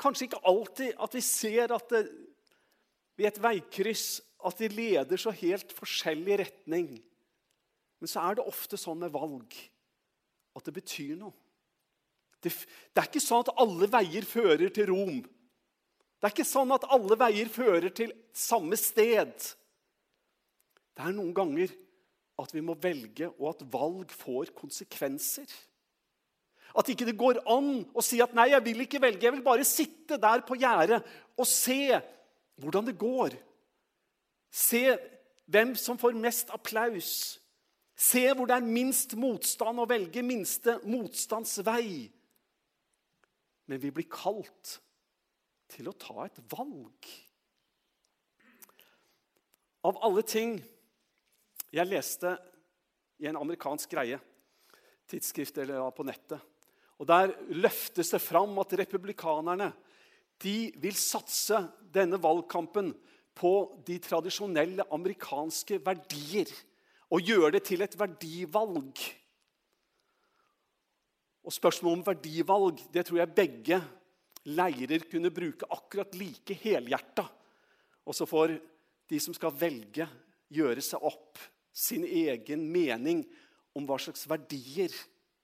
kanskje 0.00 0.28
ikke 0.28 0.44
alltid 0.46 0.94
at 1.02 1.16
vi 1.16 1.24
ser 1.24 1.74
at 1.74 1.90
det, 1.92 2.06
ved 3.16 3.30
et 3.30 3.42
veikryss 3.42 4.20
at 4.46 4.58
de 4.60 4.68
leder 4.68 5.20
så 5.20 5.32
helt 5.34 5.72
forskjellig 5.74 6.38
retning. 6.42 6.90
Men 8.00 8.10
så 8.10 8.22
er 8.28 8.36
det 8.36 8.46
ofte 8.46 8.78
sånn 8.80 9.00
med 9.00 9.14
valg 9.14 9.56
at 10.56 10.66
det 10.66 10.74
betyr 10.76 11.14
noe. 11.20 11.34
Det, 12.42 12.52
det, 12.52 13.00
er 13.00 13.08
ikke 13.08 13.22
sånn 13.22 13.44
at 13.44 13.54
alle 13.60 13.88
veier 13.90 14.26
fører 14.28 14.68
til 14.72 14.90
Rom. 14.92 15.20
Det 16.16 16.28
er 16.28 16.34
ikke 16.34 16.48
sånn 16.48 16.74
at 16.76 16.86
alle 16.92 17.16
veier 17.20 17.48
fører 17.52 17.92
til 17.96 18.12
samme 18.36 18.78
sted. 18.80 19.32
Det 20.96 21.04
er 21.04 21.16
noen 21.16 21.34
ganger 21.36 21.72
at 22.40 22.52
vi 22.52 22.62
må 22.64 22.76
velge, 22.80 23.30
og 23.38 23.54
at 23.54 23.64
valg 23.72 24.12
får 24.12 24.52
konsekvenser. 24.56 25.48
At 26.76 26.90
ikke 26.92 27.06
det 27.08 27.16
går 27.16 27.40
an 27.48 27.86
å 27.96 28.04
si 28.04 28.20
at 28.20 28.34
'nei, 28.36 28.50
jeg 28.52 28.64
vil 28.64 28.84
ikke 28.84 29.00
velge', 29.00 29.24
jeg 29.24 29.32
vil 29.32 29.44
bare 29.44 29.64
sitte 29.64 30.20
der 30.20 30.44
på 30.44 30.58
gjerdet 30.60 31.00
og 31.36 31.46
se 31.48 31.96
hvordan 32.60 32.84
det 32.84 32.98
går. 33.00 33.36
Se 34.52 34.98
hvem 35.46 35.74
som 35.76 35.98
får 35.98 36.16
mest 36.16 36.50
applaus. 36.52 37.40
Se 37.96 38.26
hvor 38.36 38.44
det 38.48 38.58
er 38.58 38.68
minst 38.68 39.14
motstand, 39.16 39.80
og 39.80 39.88
velge 39.88 40.22
minste 40.24 40.76
motstands 40.84 41.56
vei. 41.64 42.10
Men 43.66 43.80
vi 43.80 43.90
blir 43.90 44.08
kalt 44.12 44.76
til 45.72 45.88
å 45.88 45.96
ta 45.96 46.26
et 46.26 46.42
valg. 46.52 47.08
Av 49.86 49.96
alle 50.04 50.22
ting 50.26 50.58
jeg 51.72 51.88
leste 51.88 52.34
i 53.22 53.30
en 53.30 53.38
amerikansk 53.40 53.90
greie, 53.96 54.20
tidsskrift 55.08 55.56
eller 55.62 55.88
på 55.96 56.04
nettet, 56.06 56.42
og 56.96 57.04
Der 57.06 57.34
løftes 57.52 58.08
det 58.14 58.22
fram 58.24 58.56
at 58.58 58.72
republikanerne 58.80 59.68
de 60.40 60.72
vil 60.80 60.96
satse 60.96 61.58
denne 61.92 62.16
valgkampen 62.16 62.88
på 63.36 63.52
de 63.84 63.98
tradisjonelle 64.00 64.86
amerikanske 64.92 65.76
verdier 65.84 66.48
og 67.12 67.22
gjøre 67.22 67.52
det 67.56 67.62
til 67.68 67.84
et 67.84 67.94
verdivalg. 67.98 69.02
Og 71.46 71.54
Spørsmålet 71.54 72.00
om 72.00 72.06
verdivalg 72.08 72.82
det 72.94 73.06
tror 73.06 73.22
jeg 73.22 73.36
begge 73.36 73.80
leirer 74.50 75.06
kunne 75.10 75.34
bruke 75.34 75.68
akkurat 75.70 76.14
like 76.18 76.54
helhjerta. 76.62 77.26
Og 78.06 78.14
så 78.14 78.26
får 78.26 78.56
de 79.10 79.20
som 79.22 79.34
skal 79.34 79.54
velge, 79.54 80.06
gjøre 80.50 80.82
seg 80.82 81.02
opp 81.02 81.38
sin 81.74 82.04
egen 82.06 82.62
mening 82.70 83.24
om 83.76 83.86
hva 83.86 83.98
slags 84.00 84.26
verdier 84.30 84.92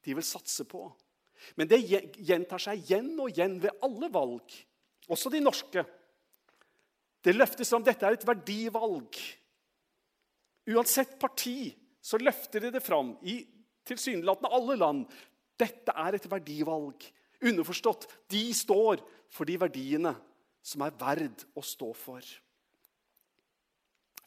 de 0.03 0.15
vil 0.15 0.27
satse 0.27 0.67
på. 0.67 0.87
Men 1.59 1.69
det 1.71 1.83
gjentar 1.83 2.63
seg 2.63 2.85
igjen 2.85 3.11
og 3.19 3.33
igjen 3.33 3.59
ved 3.63 3.83
alle 3.83 4.09
valg, 4.15 4.55
også 5.11 5.31
de 5.35 5.43
norske. 5.43 5.83
Det 7.23 7.35
løftes 7.35 7.71
som 7.71 7.83
dette 7.85 8.07
er 8.07 8.17
et 8.17 8.27
verdivalg. 8.27 9.19
Uansett 10.71 11.19
parti 11.21 11.73
så 12.03 12.19
løfter 12.23 12.67
de 12.67 12.73
det 12.75 12.83
fram 12.85 13.17
i 13.27 13.41
tilsynelatende 13.87 14.51
alle 14.55 14.77
land. 14.79 15.05
Dette 15.59 15.95
er 15.95 16.17
et 16.17 16.29
verdivalg. 16.31 17.03
Underforstått 17.43 18.07
de 18.31 18.45
står 18.55 19.03
for 19.33 19.49
de 19.49 19.59
verdiene 19.59 20.15
som 20.63 20.85
er 20.87 20.95
verd 20.99 21.45
å 21.59 21.65
stå 21.67 21.91
for. 21.99 22.27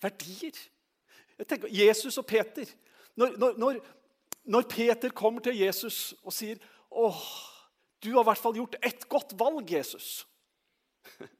Verdier. 0.03 0.57
Jeg 1.35 1.47
tenker, 1.47 1.71
Jesus 1.71 2.19
og 2.19 2.27
Peter. 2.27 2.67
Når, 3.15 3.37
når, 3.59 3.79
når 4.43 4.67
Peter 4.71 5.13
kommer 5.15 5.43
til 5.43 5.57
Jesus 5.59 6.13
og 6.23 6.35
sier 6.35 6.59
Åh, 6.95 7.23
du 8.03 8.11
har 8.13 8.23
i 8.23 8.27
hvert 8.29 8.39
fall 8.39 8.55
gjort 8.55 8.77
ett 8.85 9.07
godt 9.11 9.35
valg, 9.39 9.71
Jesus. 9.71 10.25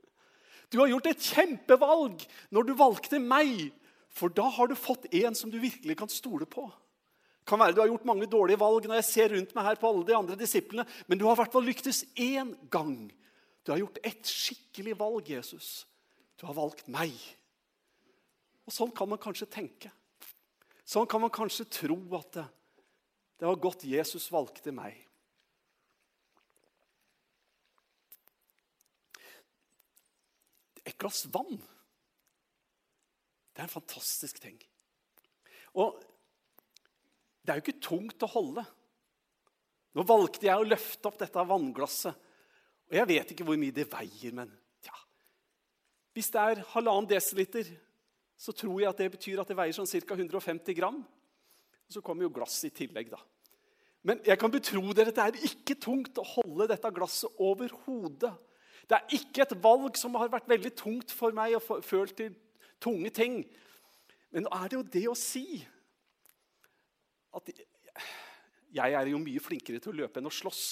Du 0.74 0.80
har 0.82 0.90
gjort 0.90 1.06
et 1.08 1.22
kjempevalg 1.22 2.24
når 2.52 2.66
du 2.66 2.72
valgte 2.76 3.20
meg, 3.22 3.70
for 4.16 4.32
da 4.32 4.48
har 4.48 4.72
du 4.72 4.78
fått 4.80 5.10
en 5.12 5.36
som 5.36 5.52
du 5.52 5.60
virkelig 5.60 5.98
kan 6.00 6.12
stole 6.12 6.48
på. 6.48 6.70
Kan 7.46 7.60
være 7.62 7.76
du 7.76 7.82
har 7.84 7.92
gjort 7.92 8.08
mange 8.08 8.30
dårlige 8.32 8.62
valg 8.62 8.88
når 8.88 9.02
jeg 9.02 9.08
ser 9.10 9.34
rundt 9.36 9.52
meg 9.54 9.68
her 9.68 9.80
på 9.82 9.90
alle 9.92 10.06
de 10.08 10.16
andre 10.18 10.38
disiplene, 10.40 10.86
men 11.06 11.20
du 11.20 11.28
har 11.28 11.36
i 11.36 11.42
hvert 11.44 11.54
fall 11.54 11.68
lyktes 11.68 12.06
én 12.16 12.56
gang. 12.74 12.96
Du 13.66 13.74
har 13.74 13.82
gjort 13.82 14.00
et 14.08 14.30
skikkelig 14.30 14.96
valg, 14.98 15.30
Jesus. 15.36 15.84
Du 16.40 16.48
har 16.48 16.56
valgt 16.58 16.88
meg. 16.92 17.14
Og 18.66 18.74
Sånn 18.74 18.94
kan 18.96 19.10
man 19.12 19.22
kanskje 19.22 19.50
tenke. 19.52 19.92
Sånn 20.86 21.10
kan 21.10 21.22
man 21.22 21.34
kanskje 21.34 21.68
tro 21.82 21.98
at 22.18 22.32
det, 22.38 22.46
det 23.42 23.50
var 23.50 23.62
godt 23.62 23.86
Jesus 23.90 24.30
valgte 24.34 24.74
meg. 24.74 24.96
Et 30.86 30.96
glass 31.02 31.26
vann 31.34 31.60
det 33.56 33.64
er 33.64 33.70
en 33.70 33.72
fantastisk 33.72 34.42
ting. 34.44 34.58
Og 35.80 35.96
det 37.46 37.54
er 37.54 37.60
jo 37.60 37.64
ikke 37.64 37.84
tungt 37.88 38.26
å 38.26 38.32
holde. 38.34 38.66
Nå 39.96 40.04
valgte 40.04 40.50
jeg 40.50 40.60
å 40.60 40.68
løfte 40.68 41.08
opp 41.08 41.20
dette 41.22 41.46
vannglasset. 41.48 42.24
Og 42.92 42.98
jeg 43.00 43.10
vet 43.10 43.32
ikke 43.32 43.46
hvor 43.48 43.60
mye 43.60 43.74
det 43.74 43.88
veier, 43.90 44.36
men 44.36 44.52
ja. 44.86 44.96
Hvis 46.14 46.30
det 46.34 46.42
er 46.42 46.66
halvannen 46.74 47.08
desiliter, 47.10 47.70
så 48.36 48.52
tror 48.52 48.82
jeg 48.82 48.92
at 48.92 49.00
det 49.00 49.14
betyr 49.16 49.40
at 49.42 49.50
det 49.50 49.58
veier 49.58 49.76
sånn 49.78 49.88
ca. 49.88 50.18
150 50.20 50.76
gram. 50.78 51.00
Og 51.86 51.96
så 51.96 52.04
kommer 52.04 52.28
jo 52.28 52.34
glasset 52.36 52.74
i 52.74 52.76
tillegg, 52.84 53.14
da. 53.14 53.22
Men 54.06 54.20
jeg 54.26 54.38
kan 54.38 54.52
betro 54.54 54.84
dere 54.94 55.10
at 55.14 55.18
det 55.18 55.26
er 55.26 55.48
ikke 55.48 55.80
tungt 55.82 56.20
å 56.22 56.28
holde 56.36 56.68
dette 56.70 56.92
glasset 56.94 57.40
over 57.42 57.72
hodet. 57.86 58.34
Det 58.86 59.00
er 59.00 59.16
ikke 59.18 59.46
et 59.46 59.56
valg 59.64 59.96
som 59.98 60.14
har 60.20 60.30
vært 60.34 60.52
veldig 60.52 60.76
tungt 60.78 61.14
for 61.16 61.34
meg 61.34 61.56
og 61.58 61.82
følt 61.86 62.14
til 62.20 62.36
tunge 62.82 63.12
ting. 63.16 63.40
Men 64.34 64.46
nå 64.46 64.52
er 64.58 64.70
det 64.70 64.78
jo 64.80 64.86
det 64.98 65.06
å 65.12 65.18
si 65.18 65.46
at 67.36 67.50
Jeg 68.76 68.92
er 68.96 69.08
jo 69.08 69.20
mye 69.20 69.40
flinkere 69.40 69.80
til 69.80 69.94
å 69.94 70.00
løpe 70.02 70.20
enn 70.20 70.28
å 70.28 70.34
slåss. 70.34 70.64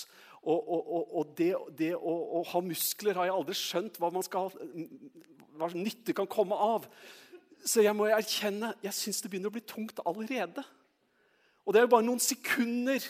Og, 0.43 0.59
og, 0.75 1.03
og 1.15 1.29
det, 1.39 1.53
det 1.79 1.93
å, 1.95 2.13
å, 2.39 2.41
ha 2.51 2.59
muskler 2.63 3.15
har 3.15 3.29
jeg 3.29 3.35
aldri 3.37 3.55
skjønt 3.55 3.99
hva, 3.99 4.09
man 4.11 4.25
skal, 4.25 4.51
hva 5.55 5.69
nytte 5.71 6.15
kan 6.17 6.27
komme 6.27 6.57
av. 6.59 6.89
Så 7.63 7.83
jeg 7.85 7.95
må 7.95 8.09
erkjenne 8.11 8.73
jeg 8.83 8.97
syns 8.97 9.23
det 9.23 9.31
begynner 9.31 9.53
å 9.53 9.55
bli 9.55 9.63
tungt 9.63 10.01
allerede. 10.03 10.65
Og 11.63 11.71
det 11.71 11.79
er 11.79 11.87
jo 11.87 11.93
bare 11.93 12.07
noen 12.09 12.19
sekunder, 12.19 13.05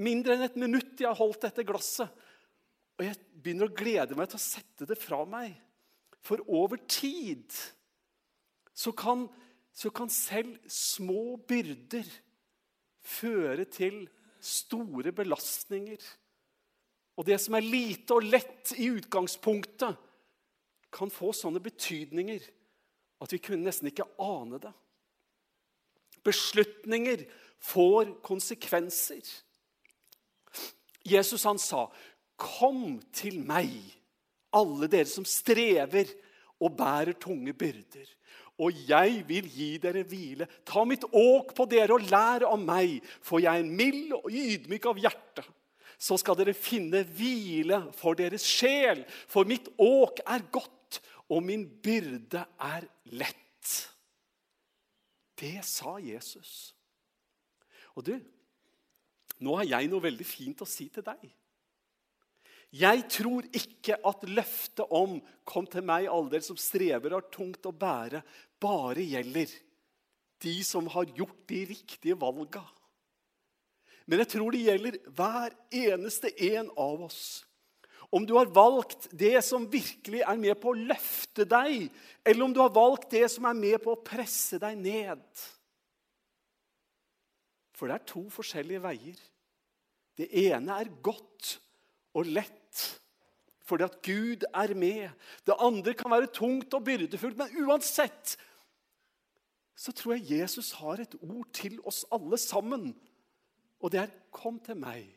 mindre 0.00 0.38
enn 0.38 0.46
et 0.46 0.56
minutt, 0.56 0.94
jeg 0.96 1.10
har 1.10 1.20
holdt 1.20 1.44
dette 1.44 1.66
glasset. 1.68 2.08
Og 2.96 3.04
jeg 3.04 3.20
begynner 3.36 3.68
å 3.68 3.76
glede 3.76 4.16
meg 4.16 4.30
til 4.32 4.40
å 4.40 4.46
sette 4.46 4.88
det 4.88 4.96
fra 4.98 5.20
meg. 5.28 5.52
For 6.24 6.40
over 6.48 6.80
tid 6.88 7.52
så 8.78 8.92
kan, 8.92 9.26
så 9.74 9.90
kan 9.90 10.10
selv 10.12 10.54
små 10.70 11.36
byrder 11.48 12.06
føre 13.02 13.64
til 13.64 14.04
store 14.40 15.12
belastninger. 15.12 15.98
Og 17.18 17.26
det 17.26 17.40
som 17.42 17.56
er 17.58 17.66
lite 17.66 18.14
og 18.14 18.28
lett 18.28 18.76
i 18.78 18.90
utgangspunktet, 18.94 19.96
kan 20.94 21.10
få 21.12 21.34
sånne 21.36 21.60
betydninger 21.60 22.46
at 23.20 23.32
vi 23.34 23.40
kunne 23.42 23.66
nesten 23.66 23.90
ikke 23.90 24.06
ane 24.22 24.60
det. 24.62 24.70
Beslutninger 26.24 27.26
får 27.60 28.14
konsekvenser. 28.24 29.20
Jesus 31.04 31.44
han 31.44 31.58
sa, 31.58 31.90
'Kom 32.36 33.02
til 33.12 33.42
meg, 33.42 33.74
alle 34.52 34.86
dere 34.86 35.06
som 35.06 35.24
strever 35.24 36.06
og 36.60 36.76
bærer 36.76 37.12
tunge 37.18 37.52
byrder.' 37.52 38.17
Og 38.58 38.74
jeg 38.88 39.22
vil 39.28 39.46
gi 39.52 39.68
dere 39.82 40.02
hvile. 40.08 40.48
Ta 40.66 40.82
mitt 40.88 41.04
åk 41.14 41.54
på 41.54 41.66
dere 41.70 41.94
og 41.94 42.06
lær 42.10 42.46
av 42.48 42.58
meg, 42.58 42.98
for 43.22 43.42
jeg 43.42 43.62
er 43.62 43.76
mild 43.80 44.16
og 44.18 44.26
ydmyk 44.32 44.88
av 44.90 44.98
hjerte. 44.98 45.44
Så 45.98 46.18
skal 46.18 46.38
dere 46.38 46.54
finne 46.54 47.04
hvile 47.06 47.84
for 47.98 48.18
deres 48.18 48.46
sjel, 48.46 49.04
for 49.30 49.46
mitt 49.46 49.70
åk 49.82 50.22
er 50.26 50.46
godt, 50.54 51.00
og 51.28 51.42
min 51.44 51.66
byrde 51.82 52.44
er 52.66 52.86
lett. 53.18 53.74
Det 55.38 55.58
sa 55.66 55.98
Jesus. 56.02 56.72
Og 57.94 58.06
du, 58.06 58.14
nå 59.42 59.58
har 59.60 59.68
jeg 59.76 59.90
noe 59.90 60.02
veldig 60.02 60.26
fint 60.26 60.62
å 60.62 60.68
si 60.68 60.88
til 60.90 61.04
deg. 61.06 61.28
Jeg 62.74 63.04
tror 63.08 63.46
ikke 63.56 63.96
at 64.04 64.26
løftet 64.28 64.84
om 64.92 65.20
'Kom 65.44 65.66
til 65.66 65.82
meg, 65.82 66.06
alle 66.06 66.30
dere 66.30 66.44
som 66.44 66.56
strever 66.56 67.14
og 67.14 67.22
har 67.22 67.30
tungt 67.32 67.64
å 67.64 67.72
bære', 67.72 68.22
bare 68.62 69.04
gjelder 69.04 69.50
de 70.42 70.54
som 70.64 70.86
har 70.92 71.10
gjort 71.16 71.40
de 71.50 71.64
riktige 71.72 72.16
valga. 72.18 72.62
Men 74.08 74.22
jeg 74.22 74.32
tror 74.32 74.54
det 74.54 74.64
gjelder 74.64 74.98
hver 75.18 75.54
eneste 75.74 76.32
en 76.48 76.70
av 76.78 77.04
oss. 77.08 77.22
Om 78.08 78.24
du 78.24 78.32
har 78.38 78.48
valgt 78.56 79.10
det 79.12 79.36
som 79.44 79.66
virkelig 79.68 80.22
er 80.24 80.38
med 80.40 80.56
på 80.62 80.72
å 80.72 80.78
løfte 80.78 81.44
deg, 81.44 81.90
eller 82.24 82.46
om 82.46 82.54
du 82.56 82.62
har 82.62 82.72
valgt 82.72 83.10
det 83.12 83.26
som 83.28 83.44
er 83.50 83.58
med 83.58 83.76
på 83.84 83.92
å 83.92 84.00
presse 84.00 84.56
deg 84.62 84.78
ned. 84.80 85.26
For 87.76 87.90
det 87.90 87.98
er 87.98 88.08
to 88.08 88.24
forskjellige 88.32 88.82
veier. 88.86 89.18
Det 90.18 90.30
ene 90.48 90.80
er 90.80 90.96
godt 91.04 91.58
og 92.16 92.32
lett 92.32 92.54
fordi 93.68 93.84
at 93.84 93.98
Gud 94.00 94.44
er 94.56 94.72
med. 94.72 95.10
Det 95.44 95.56
andre 95.60 95.92
kan 95.92 96.08
være 96.08 96.30
tungt 96.32 96.72
og 96.72 96.86
byrdefullt, 96.86 97.36
men 97.36 97.66
uansett 97.66 98.38
så 99.78 99.94
tror 99.94 100.16
jeg 100.16 100.40
Jesus 100.40 100.72
har 100.80 100.98
et 100.98 101.14
ord 101.22 101.46
til 101.54 101.78
oss 101.86 102.02
alle 102.14 102.38
sammen. 102.42 102.90
Og 103.78 103.92
det 103.92 104.00
er 104.00 104.10
'kom 104.32 104.58
til 104.58 104.74
meg'. 104.74 105.14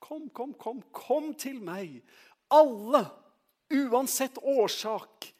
Kom, 0.00 0.28
kom, 0.28 0.52
kom, 0.54 0.82
kom 0.92 1.34
til 1.34 1.60
meg. 1.60 2.02
Alle, 2.50 3.06
uansett 3.70 4.38
årsak, 4.42 5.32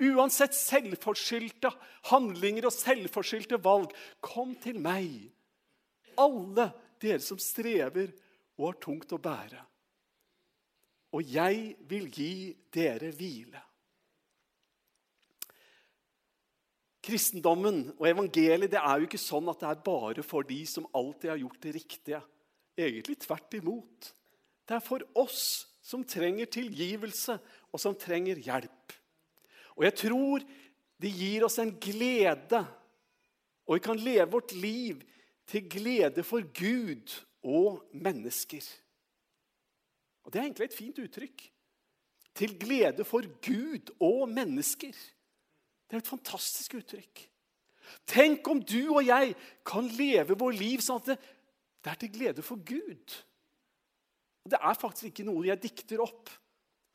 uansett 0.00 0.54
selvforskyldte 0.54 1.70
handlinger 2.10 2.66
og 2.66 2.72
selvforskyldte 2.72 3.64
valg, 3.64 3.94
kom 4.20 4.54
til 4.56 4.80
meg. 4.80 5.32
Alle 6.18 6.72
dere 7.00 7.20
som 7.20 7.38
strever 7.38 8.12
og 8.58 8.66
har 8.66 8.80
tungt 8.80 9.12
å 9.12 9.18
bære 9.18 9.68
og 11.16 11.24
jeg 11.24 11.72
vil 11.88 12.08
gi 12.12 12.32
dere 12.74 13.12
hvile. 13.16 13.62
Kristendommen 17.08 17.86
og 17.96 18.04
evangeliet 18.10 18.74
det 18.74 18.80
er 18.80 19.00
jo 19.00 19.08
ikke 19.08 19.20
sånn 19.20 19.48
at 19.48 19.62
det 19.62 19.70
er 19.70 19.84
bare 19.86 20.24
for 20.26 20.44
de 20.44 20.60
som 20.68 20.88
alltid 20.96 21.32
har 21.32 21.40
gjort 21.40 21.62
det 21.64 21.74
riktige. 21.78 22.20
Egentlig 22.78 23.16
tvert 23.24 23.56
imot. 23.56 24.10
Det 24.68 24.76
er 24.76 24.84
for 24.84 25.04
oss 25.16 25.42
som 25.88 26.04
trenger 26.04 26.50
tilgivelse, 26.52 27.38
og 27.72 27.80
som 27.80 27.96
trenger 27.96 28.40
hjelp. 28.44 28.92
Og 29.78 29.86
jeg 29.86 29.96
tror 30.02 30.44
det 31.00 31.12
gir 31.14 31.46
oss 31.46 31.56
en 31.62 31.72
glede, 31.80 32.60
og 33.64 33.78
vi 33.78 33.84
kan 33.84 34.00
leve 34.00 34.28
vårt 34.32 34.52
liv 34.52 35.00
til 35.48 35.68
glede 35.70 36.24
for 36.26 36.44
Gud 36.52 37.14
og 37.46 37.84
mennesker. 37.92 38.64
Og 40.24 40.32
Det 40.32 40.40
er 40.40 40.44
egentlig 40.44 40.68
et 40.68 40.76
fint 40.76 40.98
uttrykk. 41.00 41.44
Til 42.36 42.58
glede 42.60 43.04
for 43.04 43.24
Gud 43.40 43.94
og 44.00 44.28
mennesker. 44.28 44.92
Det 45.88 45.96
er 45.96 46.02
et 46.02 46.10
fantastisk 46.10 46.76
uttrykk. 46.78 47.22
Tenk 48.08 48.48
om 48.52 48.60
du 48.60 48.90
og 48.90 49.00
jeg 49.06 49.32
kan 49.66 49.86
leve 49.96 50.36
vår 50.36 50.58
liv 50.58 50.82
sånn 50.84 51.00
at 51.00 51.14
det, 51.14 51.16
det 51.80 51.92
er 51.92 52.00
til 52.02 52.12
glede 52.12 52.44
for 52.44 52.60
Gud. 52.60 53.16
Det 54.48 54.60
er 54.60 54.76
faktisk 54.80 55.10
ikke 55.10 55.26
noe 55.28 55.46
jeg 55.48 55.62
dikter 55.62 56.02
opp, 56.04 56.28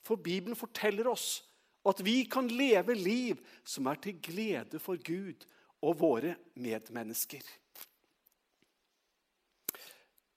for 0.06 0.22
Bibelen 0.22 0.58
forteller 0.60 1.08
oss 1.10 1.42
at 1.88 2.00
vi 2.06 2.24
kan 2.32 2.48
leve 2.48 2.96
liv 2.96 3.42
som 3.68 3.90
er 3.92 4.00
til 4.04 4.20
glede 4.24 4.80
for 4.82 5.00
Gud 5.04 5.46
og 5.84 5.98
våre 6.00 6.36
medmennesker. 6.56 7.44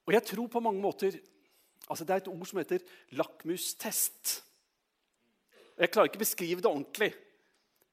Og 0.07 0.15
jeg 0.15 0.23
tror 0.27 0.51
på 0.51 0.63
mange 0.65 0.83
måter 0.83 1.19
Altså, 1.87 2.03
det 2.03 2.11
er 2.11 2.17
et 2.17 2.29
ord 2.33 2.47
som 2.51 2.59
heter 2.59 2.83
lakmustest. 3.15 4.31
Jeg 5.79 5.91
klarer 5.95 6.09
ikke 6.09 6.19
å 6.19 6.23
beskrive 6.25 6.65
det 6.65 6.67
ordentlig, 6.67 7.13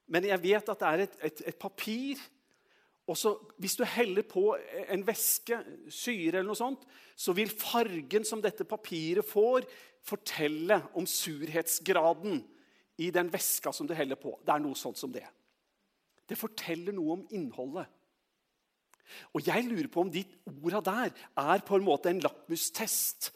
men 0.08 0.28
jeg 0.28 0.42
vet 0.44 0.70
at 0.70 0.80
det 0.80 0.90
er 0.90 1.04
et, 1.06 1.18
et, 1.30 1.44
et 1.54 1.60
papir. 1.60 2.22
Og 3.08 3.18
så, 3.20 3.34
Hvis 3.60 3.76
du 3.76 3.84
heller 3.84 4.24
på 4.28 4.56
en 4.90 5.06
væske, 5.08 5.60
syre 5.92 6.40
eller 6.40 6.48
noe 6.48 6.60
sånt, 6.60 6.84
så 7.16 7.36
vil 7.36 7.52
fargen 7.52 8.26
som 8.26 8.42
dette 8.42 8.68
papiret 8.68 9.26
får, 9.28 9.68
fortelle 10.04 10.80
om 11.00 11.08
surhetsgraden 11.08 12.42
i 13.04 13.10
den 13.12 13.32
væska 13.34 13.72
som 13.74 13.88
du 13.88 13.94
heller 13.96 14.20
på. 14.20 14.36
Det 14.44 14.54
er 14.54 14.64
noe 14.64 14.78
sånt 14.78 15.00
som 15.00 15.12
det. 15.12 15.26
Det 16.28 16.40
forteller 16.40 16.96
noe 16.96 17.20
om 17.20 17.28
innholdet. 17.36 17.88
Og 19.36 19.44
jeg 19.46 19.66
lurer 19.68 19.90
på 19.92 20.04
om 20.04 20.12
de 20.12 20.24
orda 20.64 20.80
der 20.86 21.12
er 21.38 21.64
på 21.66 21.78
en 21.78 21.86
måte 21.86 22.12
en 22.12 22.22
lakmustest 22.24 23.34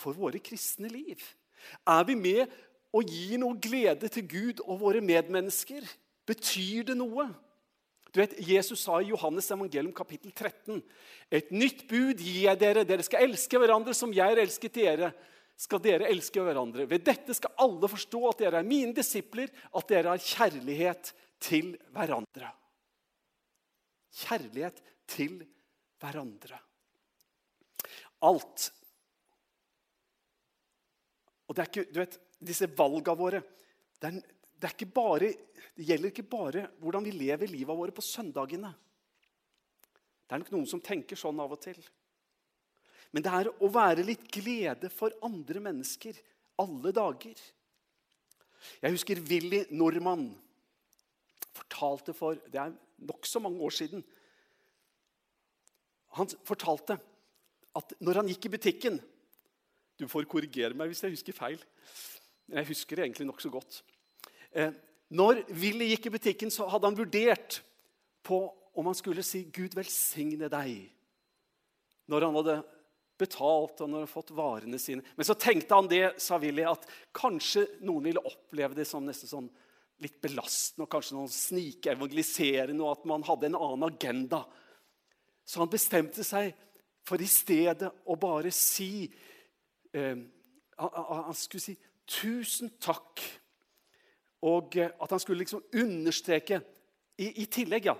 for 0.00 0.16
våre 0.16 0.40
kristne 0.42 0.88
liv? 0.88 1.20
Er 1.86 2.04
vi 2.08 2.16
med 2.16 2.46
og 2.96 3.06
gir 3.06 3.38
noe 3.38 3.58
glede 3.60 4.08
til 4.10 4.26
Gud 4.28 4.62
og 4.64 4.80
våre 4.80 5.02
medmennesker? 5.04 5.84
Betyr 6.28 6.90
det 6.90 6.96
noe? 6.98 7.28
Du 8.10 8.18
vet, 8.18 8.34
Jesus 8.42 8.82
sa 8.82 8.98
i 8.98 9.10
Johannes 9.12 9.50
evangelium 9.50 9.92
kapittel 9.94 10.32
13.: 10.32 10.82
Et 11.30 11.50
nytt 11.54 11.86
bud 11.88 12.18
gir 12.18 12.48
jeg 12.48 12.58
dere. 12.58 12.84
Dere 12.84 13.06
skal 13.06 13.28
elske 13.28 13.60
hverandre 13.60 13.94
som 13.94 14.12
jeg 14.14 14.32
har 14.32 14.42
elsket 14.42 14.74
dere. 14.80 15.12
Skal 15.60 15.82
dere 15.84 16.08
elske 16.10 16.42
hverandre. 16.42 16.88
Ved 16.90 17.04
dette 17.06 17.36
skal 17.36 17.54
alle 17.62 17.90
forstå 17.92 18.22
at 18.30 18.42
dere 18.42 18.62
er 18.62 18.66
mine 18.66 18.96
disipler, 18.96 19.52
at 19.76 19.92
dere 19.92 20.16
har 20.16 20.24
kjærlighet 20.24 21.12
til 21.40 21.76
hverandre. 21.94 22.50
Kjærlighet 24.24 24.82
til 25.10 25.38
hverandre. 26.00 26.58
Alt 28.26 28.70
og 31.50 31.56
det, 31.56 31.64
er 31.64 31.70
ikke, 31.70 31.90
du 31.90 31.98
vet, 31.98 32.12
disse 32.46 32.68
valgene 32.78 33.18
våre 33.18 33.40
det, 33.42 34.06
er, 34.06 34.18
det, 34.60 34.86
bare, 34.92 35.30
det 35.76 35.86
gjelder 35.88 36.12
ikke 36.12 36.28
bare 36.28 36.66
hvordan 36.82 37.06
vi 37.06 37.14
lever 37.16 37.50
livet 37.50 37.76
våre 37.76 37.94
på 37.96 38.04
søndagene. 38.04 38.72
Det 40.26 40.36
er 40.36 40.42
nok 40.42 40.52
noen 40.54 40.68
som 40.68 40.82
tenker 40.84 41.18
sånn 41.18 41.40
av 41.42 41.56
og 41.56 41.62
til. 41.64 41.78
Men 43.10 43.24
det 43.26 43.32
er 43.34 43.50
å 43.50 43.70
være 43.72 44.04
litt 44.06 44.28
glede 44.30 44.90
for 44.94 45.16
andre 45.26 45.62
mennesker 45.64 46.18
alle 46.60 46.92
dager. 46.94 47.34
Jeg 48.84 48.94
husker 48.94 49.22
Willy 49.26 49.64
Normann 49.72 50.28
fortalte 51.56 52.14
for 52.14 52.38
Det 52.46 52.60
er 52.60 52.76
nokså 53.08 53.40
mange 53.42 53.64
år 53.64 53.74
siden. 53.74 54.04
Han 56.20 56.30
fortalte 56.46 56.98
at 57.78 57.94
når 58.02 58.20
han 58.20 58.30
gikk 58.30 58.48
i 58.48 58.52
butikken 58.54 59.00
du 60.00 60.06
får 60.08 60.28
korrigere 60.30 60.76
meg 60.76 60.90
hvis 60.90 61.02
jeg 61.04 61.12
husker 61.12 61.36
feil. 61.36 61.60
Jeg 62.50 62.68
husker 62.70 62.96
det 62.96 63.04
egentlig 63.04 63.26
nokså 63.28 63.50
godt. 63.52 63.82
Eh, 64.52 64.72
når 65.10 65.44
Willy 65.58 65.90
gikk 65.92 66.08
i 66.08 66.14
butikken, 66.14 66.50
så 66.50 66.68
hadde 66.70 66.90
han 66.90 66.98
vurdert 66.98 67.60
på 68.26 68.42
om 68.78 68.86
han 68.86 68.94
skulle 68.94 69.24
si 69.26 69.44
'Gud 69.50 69.74
velsigne 69.74 70.48
deg' 70.50 70.90
når 72.10 72.26
han 72.26 72.36
hadde 72.38 72.56
betalt 73.20 73.80
og 73.80 73.88
når 73.88 74.00
han 74.00 74.04
hadde 74.04 74.12
fått 74.12 74.32
varene 74.34 74.78
sine. 74.82 75.04
Men 75.16 75.26
så 75.26 75.36
tenkte 75.38 75.76
han 75.76 75.90
det, 75.90 76.04
sa 76.22 76.38
Willy, 76.42 76.64
at 76.66 76.86
kanskje 77.14 77.66
noen 77.86 78.08
ville 78.08 78.22
oppleve 78.24 78.74
det 78.78 78.86
som 78.88 79.04
nesten 79.06 79.30
sånn 79.30 79.50
litt 80.00 80.16
belastende 80.22 80.86
og 80.86 80.90
kanskje 80.90 81.16
noen 81.18 81.30
snikevangeliserende, 81.30 82.82
og 82.82 82.96
at 82.96 83.06
man 83.10 83.26
hadde 83.26 83.50
en 83.50 83.58
annen 83.58 83.86
agenda. 83.90 84.42
Så 85.44 85.60
han 85.60 85.70
bestemte 85.70 86.24
seg 86.24 86.54
for 87.06 87.20
i 87.20 87.28
stedet 87.30 87.90
å 88.06 88.16
bare 88.20 88.52
si 88.54 89.08
eh, 89.92 90.18
Han 90.80 91.36
skulle 91.36 91.60
si 91.60 91.76
'tusen 92.08 92.70
takk'. 92.80 93.20
Og 94.42 94.76
eh, 94.76 94.90
at 95.02 95.10
han 95.10 95.20
skulle 95.20 95.42
liksom 95.42 95.64
understreke 95.74 96.60
I, 97.18 97.42
i 97.42 97.44
tillegg, 97.44 97.86
ja. 97.90 97.96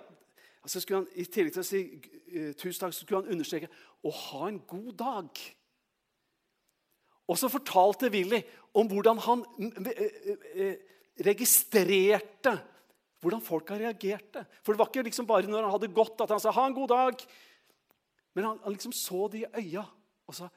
Altså 0.62 0.81
han, 0.90 1.07
I 1.16 1.24
tillegg 1.24 1.53
til 1.53 1.61
å 1.61 1.66
si 1.66 1.81
uh, 1.88 2.53
'tusen 2.57 2.81
takk', 2.81 2.94
så 2.94 3.05
skulle 3.05 3.22
han 3.22 3.33
understreke 3.33 3.68
'å 4.05 4.11
ha 4.11 4.48
en 4.48 4.61
god 4.68 4.92
dag'. 4.96 5.40
Og 7.29 7.38
så 7.38 7.48
fortalte 7.48 8.11
Willy 8.12 8.40
om 8.74 8.88
hvordan 8.88 9.18
han 9.24 9.44
uh, 9.44 10.74
registrerte 11.20 12.57
hvordan 13.20 13.42
folk 13.44 13.68
har 13.68 13.83
reagerte. 13.83 14.44
For 14.64 14.72
det 14.72 14.81
var 14.81 14.88
ikke 14.88 15.05
liksom 15.05 15.29
bare 15.29 15.48
når 15.48 15.66
han 15.66 15.74
hadde 15.74 15.92
gått, 15.92 16.20
at 16.20 16.31
han 16.33 16.40
sa 16.40 16.50
'ha 16.50 16.66
en 16.66 16.74
god 16.74 16.88
dag'. 16.88 17.26
Men 18.35 18.44
han, 18.44 18.61
han 18.64 18.72
liksom 18.72 18.92
så 18.92 19.29
det 19.29 19.44
i 19.44 19.53
øya 19.61 19.85
og 20.26 20.35
sa 20.35 20.48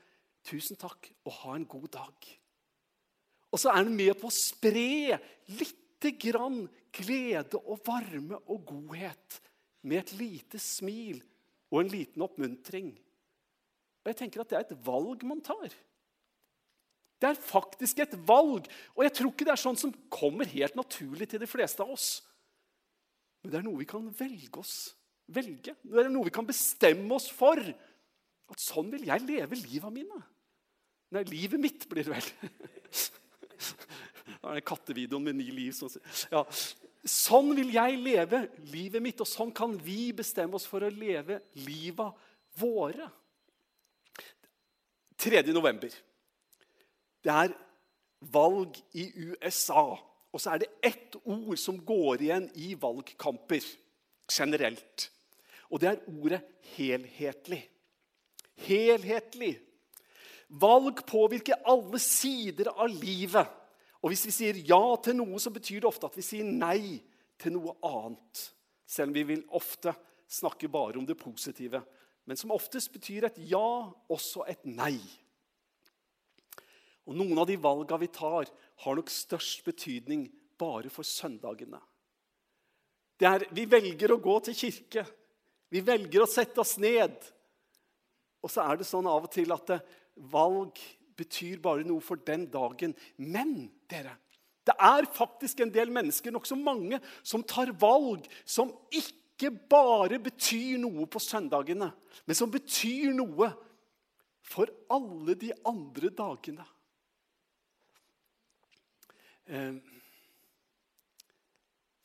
'Tusen 0.44 0.76
takk, 0.76 1.12
og 1.26 1.32
ha 1.32 1.56
en 1.56 1.66
god 1.66 1.88
dag'. 1.88 2.43
Og 3.54 3.62
så 3.62 3.70
er 3.70 3.84
han 3.84 3.94
med 3.94 4.16
på 4.18 4.30
å 4.30 4.34
spre 4.34 5.20
lite 5.54 6.16
grann 6.20 6.64
glede 6.94 7.60
og 7.62 7.84
varme 7.86 8.40
og 8.50 8.66
godhet 8.74 9.40
med 9.86 10.02
et 10.02 10.14
lite 10.18 10.62
smil 10.62 11.22
og 11.70 11.84
en 11.84 11.92
liten 11.94 12.26
oppmuntring. 12.26 12.92
Og 14.04 14.12
jeg 14.12 14.20
tenker 14.20 14.42
at 14.42 14.50
Det 14.50 14.58
er 14.58 14.66
et 14.68 14.86
valg 14.86 15.24
man 15.28 15.42
tar. 15.42 15.70
Det 17.22 17.30
er 17.30 17.40
faktisk 17.40 18.02
et 18.04 18.18
valg. 18.28 18.68
Og 18.98 19.06
jeg 19.06 19.14
tror 19.16 19.32
ikke 19.32 19.48
det 19.48 19.54
er 19.54 19.64
sånn 19.64 19.80
som 19.80 19.94
kommer 20.12 20.50
helt 20.50 20.76
naturlig 20.76 21.30
til 21.32 21.40
de 21.40 21.48
fleste 21.48 21.80
av 21.86 21.94
oss. 21.94 22.18
Men 23.44 23.54
det 23.54 23.60
er 23.60 23.66
noe 23.70 23.80
vi 23.80 23.88
kan 23.88 24.10
velge 24.18 24.60
oss. 24.60 24.76
Velge. 25.32 25.78
Det 25.80 26.04
er 26.04 26.12
noe 26.12 26.28
vi 26.28 26.36
kan 26.36 26.48
bestemme 26.48 27.16
oss 27.16 27.30
for. 27.32 27.62
At 28.52 28.60
sånn 28.60 28.92
vil 28.92 29.08
jeg 29.08 29.24
leve 29.24 29.62
livet 29.62 29.96
mine. 29.96 30.20
Nei, 31.16 31.24
livet 31.30 31.62
mitt 31.62 31.88
blir 31.88 32.04
det 32.04 32.18
vel. 32.18 32.32
Det 33.64 34.50
er 34.50 34.60
det 34.60 34.66
kattevideoen 34.68 35.26
med 35.28 35.38
ni 35.40 35.50
liv. 35.54 35.74
Sånn, 35.76 35.92
ja. 36.32 36.44
sånn 37.08 37.52
vil 37.58 37.74
jeg 37.76 38.00
leve 38.00 38.46
livet 38.72 39.04
mitt, 39.04 39.22
og 39.24 39.30
sånn 39.30 39.52
kan 39.56 39.76
vi 39.84 40.14
bestemme 40.16 40.58
oss 40.60 40.68
for 40.70 40.86
å 40.86 40.92
leve 40.94 41.42
livet 41.66 42.24
våre. 42.60 43.10
3. 45.24 45.44
november. 45.56 45.92
Det 47.24 47.32
er 47.32 47.54
valg 48.34 48.80
i 49.00 49.08
USA. 49.28 49.94
Og 50.34 50.42
så 50.42 50.54
er 50.54 50.64
det 50.64 50.72
ett 50.84 51.16
ord 51.24 51.58
som 51.62 51.78
går 51.86 52.26
igjen 52.26 52.48
i 52.60 52.74
valgkamper 52.80 53.66
generelt. 54.32 55.10
Og 55.70 55.82
det 55.82 55.92
er 55.92 56.02
ordet 56.10 56.42
helhetlig. 56.76 57.62
Helhetlig. 58.66 59.56
Valg 60.54 61.02
påvirker 61.10 61.64
alle 61.66 62.00
sider 62.02 62.70
av 62.76 62.92
livet. 62.92 63.50
Og 64.04 64.12
hvis 64.12 64.26
vi 64.28 64.34
sier 64.36 64.60
ja 64.68 64.82
til 65.02 65.18
noe, 65.18 65.40
så 65.42 65.50
betyr 65.54 65.82
det 65.82 65.90
ofte 65.90 66.10
at 66.10 66.18
vi 66.20 66.26
sier 66.26 66.46
nei 66.46 67.00
til 67.42 67.56
noe 67.56 67.74
annet. 67.88 68.44
Selv 68.86 69.10
om 69.10 69.16
vi 69.16 69.24
vil 69.32 69.44
ofte 69.56 69.96
snakke 70.30 70.70
bare 70.70 71.00
om 71.00 71.08
det 71.08 71.18
positive. 71.18 71.82
Men 72.30 72.40
som 72.40 72.54
oftest 72.56 72.92
betyr 72.94 73.30
et 73.30 73.40
ja 73.50 73.90
også 74.12 74.46
et 74.52 74.62
nei. 74.68 74.98
Og 77.08 77.18
Noen 77.18 77.42
av 77.42 77.50
de 77.50 77.58
valga 77.60 77.98
vi 78.00 78.12
tar, 78.14 78.48
har 78.84 78.96
nok 78.96 79.10
størst 79.12 79.66
betydning 79.66 80.28
bare 80.60 80.92
for 80.94 81.08
søndagene. 81.08 81.82
Er, 83.24 83.46
vi 83.56 83.64
velger 83.70 84.12
å 84.12 84.20
gå 84.20 84.36
til 84.44 84.58
kirke. 84.58 85.04
Vi 85.72 85.82
velger 85.84 86.24
å 86.24 86.30
sette 86.30 86.60
oss 86.60 86.76
ned. 86.82 87.16
Og 88.44 88.52
så 88.52 88.66
er 88.68 88.80
det 88.80 88.88
sånn 88.88 89.08
av 89.08 89.24
og 89.24 89.32
til 89.32 89.52
at 89.56 89.70
det, 89.72 89.78
valg 90.16 90.80
betyr 91.18 91.62
bare 91.64 91.86
noe 91.88 92.02
for 92.04 92.22
den 92.26 92.46
dagen. 92.52 92.96
Men 93.18 93.72
dere, 93.92 94.16
det 94.68 94.76
er 94.80 95.10
faktisk 95.14 95.64
en 95.64 95.74
del 95.74 95.92
mennesker, 95.94 96.34
nokså 96.34 96.58
mange, 96.60 97.00
som 97.24 97.44
tar 97.44 97.74
valg 97.80 98.28
som 98.46 98.72
ikke 98.94 99.52
bare 99.70 100.20
betyr 100.24 100.78
noe 100.82 101.08
på 101.10 101.22
søndagene, 101.22 101.90
men 102.26 102.38
som 102.38 102.52
betyr 102.52 103.12
noe 103.16 103.50
for 104.44 104.72
alle 104.92 105.36
de 105.40 105.52
andre 105.68 106.12
dagene. 106.14 106.66
Eh, 109.48 109.76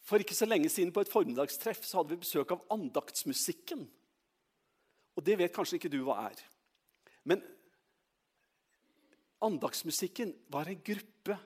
for 0.09 0.23
ikke 0.23 0.35
så 0.35 0.49
lenge 0.49 0.71
siden 0.73 0.91
på 0.95 1.03
et 1.05 1.11
formiddagstreff 1.13 1.85
så 1.85 2.01
hadde 2.01 2.15
vi 2.15 2.23
besøk 2.25 2.55
av 2.55 2.65
andaktsmusikken. 2.73 3.85
Og 5.19 5.27
det 5.27 5.37
vet 5.37 5.53
kanskje 5.55 5.77
ikke 5.77 5.91
du 5.93 6.01
hva 6.07 6.17
er. 6.31 6.41
Men 7.29 7.43
andaktsmusikken 9.45 10.35
var 10.53 10.69
en 10.69 10.81
gruppe 10.85 11.37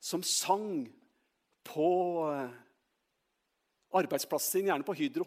som 0.00 0.22
sang 0.22 0.86
på 1.66 1.90
eh, 2.30 2.50
arbeidsplassen 3.98 4.60
sin, 4.60 4.70
gjerne 4.70 4.86
på 4.86 4.96
Hydro. 4.98 5.26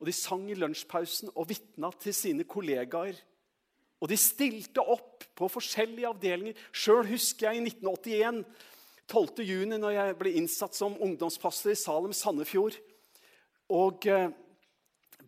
Og 0.00 0.08
De 0.08 0.14
sang 0.16 0.46
i 0.48 0.56
lunsjpausen 0.56 1.32
og 1.34 1.50
vitna 1.50 1.90
til 2.00 2.16
sine 2.16 2.46
kollegaer. 2.48 3.18
Og 4.00 4.08
de 4.08 4.16
stilte 4.16 4.80
opp 4.80 5.26
på 5.36 5.48
forskjellige 5.52 6.08
avdelinger. 6.08 6.60
Sjøl 6.72 7.04
husker 7.10 7.50
jeg 7.50 7.60
i 7.60 7.66
1981 7.68 8.44
12. 9.10 9.42
juni, 9.44 9.76
når 9.76 9.96
jeg 9.96 10.16
ble 10.20 10.32
innsatt 10.38 10.76
som 10.78 10.94
ungdomspastor 11.02 11.74
i 11.74 11.78
Salem 11.78 12.14
Sandefjord. 12.16 12.78
Og 13.70 14.06
eh, 14.08 14.30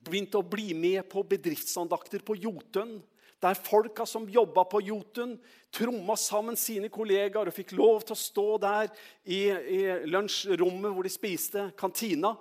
begynte 0.02 0.40
å 0.40 0.46
bli 0.46 0.72
med 0.74 1.04
på 1.10 1.24
bedriftsandakter 1.26 2.24
på 2.24 2.38
Jotun. 2.40 2.96
Der 3.42 3.58
folka 3.58 4.06
som 4.06 4.28
jobba 4.30 4.62
på 4.70 4.80
Jotun, 4.86 5.34
tromma 5.74 6.14
sammen 6.20 6.56
sine 6.58 6.90
kollegaer 6.92 7.50
og 7.50 7.56
fikk 7.56 7.72
lov 7.74 8.04
til 8.06 8.14
å 8.14 8.20
stå 8.20 8.46
der 8.62 8.90
i, 9.24 9.40
i 9.50 9.80
lunsjrommet 10.06 10.94
hvor 10.94 11.06
de 11.06 11.10
spiste, 11.10 11.64
kantina. 11.78 12.36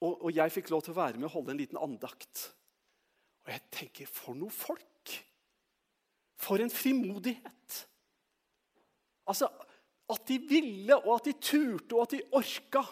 Og, 0.00 0.14
og, 0.16 0.30
jeg 0.32 0.52
fikk 0.52 0.72
lov 0.72 0.84
til 0.84 0.94
å 0.94 1.00
være 1.00 1.20
med 1.20 1.28
og 1.28 1.36
holde 1.36 1.52
en 1.54 1.60
liten 1.60 1.80
andakt. 1.80 2.48
Og 3.44 3.52
jeg 3.52 3.64
tenker, 3.72 4.08
for 4.08 4.36
noe 4.38 4.52
folk! 4.52 5.12
For 6.40 6.60
en 6.60 6.72
frimodighet! 6.72 7.80
Altså, 9.28 9.48
at 10.12 10.24
de 10.28 10.38
ville, 10.48 10.96
og 10.96 11.14
at 11.18 11.28
de 11.28 11.36
turte, 11.40 11.96
og 11.96 12.04
at 12.04 12.16
de 12.16 12.22
orka. 12.36 12.82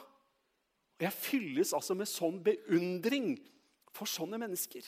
Og 0.96 1.04
jeg 1.04 1.16
fylles 1.16 1.72
altså 1.76 1.96
med 1.96 2.08
sånn 2.08 2.40
beundring 2.44 3.34
for 3.92 4.08
sånne 4.08 4.40
mennesker. 4.40 4.84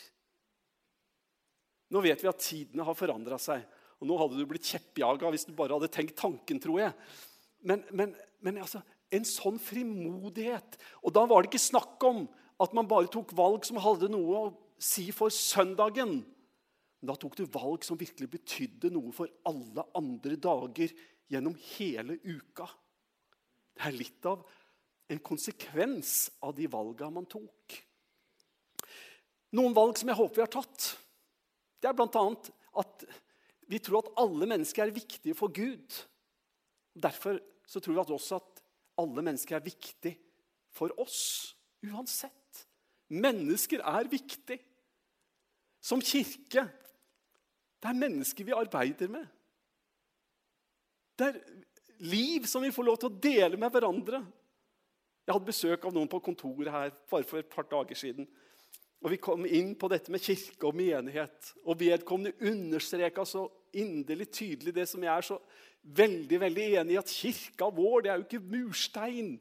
Nå 1.92 2.03
vet 2.05 2.23
vi 2.23 2.31
at 2.31 2.42
tidene 2.42 2.87
har 2.87 2.97
forandra 2.99 3.38
seg. 3.40 3.64
Og 4.01 4.09
nå 4.09 4.16
hadde 4.20 4.38
du 4.38 4.47
blitt 4.49 4.68
kjeppjaga 4.68 5.31
hvis 5.33 5.47
du 5.49 5.55
bare 5.57 5.77
hadde 5.77 5.92
tenkt 5.92 6.16
tanken, 6.20 6.61
tror 6.62 6.81
jeg. 6.83 6.94
Men, 7.64 7.85
men, 7.97 8.14
men 8.44 8.61
altså, 8.64 8.83
en 9.14 9.27
sånn 9.29 9.61
frimodighet. 9.62 10.79
Og 11.05 11.14
da 11.14 11.25
var 11.29 11.42
det 11.42 11.53
ikke 11.53 11.66
snakk 11.70 12.05
om 12.09 12.25
at 12.62 12.75
man 12.77 12.88
bare 12.90 13.11
tok 13.12 13.35
valg 13.37 13.66
som 13.66 13.81
hadde 13.83 14.11
noe 14.12 14.40
å 14.40 14.53
si 14.81 15.09
for 15.14 15.33
søndagen. 15.33 16.20
Men 17.01 17.11
da 17.11 17.16
tok 17.20 17.37
du 17.38 17.44
valg 17.53 17.85
som 17.87 18.01
virkelig 18.01 18.31
betydde 18.38 18.92
noe 18.94 19.12
for 19.14 19.31
alle 19.49 19.87
andre 19.99 20.38
dager 20.40 20.92
gjennom 21.31 21.57
hele 21.75 22.18
uka. 22.25 22.68
Det 23.75 23.88
er 23.88 23.97
litt 23.97 24.29
av 24.31 24.44
en 25.12 25.20
konsekvens 25.20 26.31
av 26.44 26.55
de 26.57 26.68
valga 26.70 27.11
man 27.12 27.27
tok. 27.29 27.79
Noen 29.55 29.75
valg 29.77 29.99
som 29.99 30.11
jeg 30.11 30.18
håper 30.18 30.40
vi 30.40 30.44
har 30.47 30.55
tatt, 30.55 30.87
det 31.85 31.90
er 31.90 31.97
bl.a. 31.99 32.25
at 32.81 33.05
vi 33.68 33.81
tror 33.85 34.01
at 34.01 34.12
alle 34.25 34.49
mennesker 34.49 34.87
er 34.87 34.94
viktige 34.94 35.37
for 35.37 35.53
Gud. 35.53 35.99
Derfor 36.97 37.37
så 37.68 37.81
tror 37.81 37.97
vi 37.97 38.01
at 38.01 38.12
også 38.16 38.38
at 38.40 38.62
alle 39.05 39.25
mennesker 39.27 39.59
er 39.59 39.64
viktige 39.64 40.16
for 40.75 40.94
oss, 41.01 41.53
uansett. 41.85 42.64
Mennesker 43.12 43.85
er 43.85 44.09
viktig. 44.09 44.59
Som 45.85 46.01
kirke 46.01 46.64
det 47.85 47.90
er 47.90 48.01
mennesker 48.01 48.47
vi 48.49 48.55
arbeider 48.57 49.11
med. 49.12 49.27
Det 51.20 51.27
er 51.27 51.40
liv 52.01 52.47
som 52.49 52.64
vi 52.64 52.73
får 52.73 52.87
lov 52.88 52.97
til 52.97 53.11
å 53.11 53.18
dele 53.27 53.59
med 53.61 53.68
hverandre. 53.75 54.23
Jeg 55.27 55.35
hadde 55.35 55.51
besøk 55.51 55.85
av 55.85 55.92
noen 55.92 56.09
på 56.09 56.23
kontoret 56.25 56.73
her 56.73 56.94
bare 57.12 57.29
for 57.29 57.42
et 57.42 57.51
par 57.53 57.68
dager 57.68 57.99
siden. 58.01 58.25
Og 59.05 59.11
Vi 59.12 59.21
kom 59.21 59.45
inn 59.45 59.75
på 59.77 59.88
dette 59.93 60.12
med 60.12 60.23
kirke 60.25 60.71
og 60.71 60.77
menighet. 60.79 61.53
Og 61.69 61.77
vedkommende 61.77 62.33
understreka 62.49 63.27
så 63.29 63.45
inderlig 63.77 64.31
tydelig 64.33 64.73
det 64.73 64.87
som 64.88 65.03
jeg 65.05 65.12
er 65.12 65.27
så 65.27 65.37
veldig 65.85 66.38
veldig 66.40 66.69
enig 66.81 66.95
i, 66.95 67.01
at 67.01 67.12
kirka 67.12 67.69
vår 67.69 68.05
det 68.05 68.11
er 68.11 68.21
jo 68.21 68.25
ikke 68.25 68.55
murstein. 68.55 69.35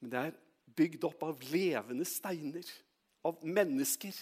Men 0.00 0.12
det 0.12 0.20
er 0.20 0.36
bygd 0.76 1.06
opp 1.08 1.24
av 1.24 1.46
levende 1.48 2.04
steiner, 2.04 2.68
av 3.24 3.40
mennesker. 3.40 4.12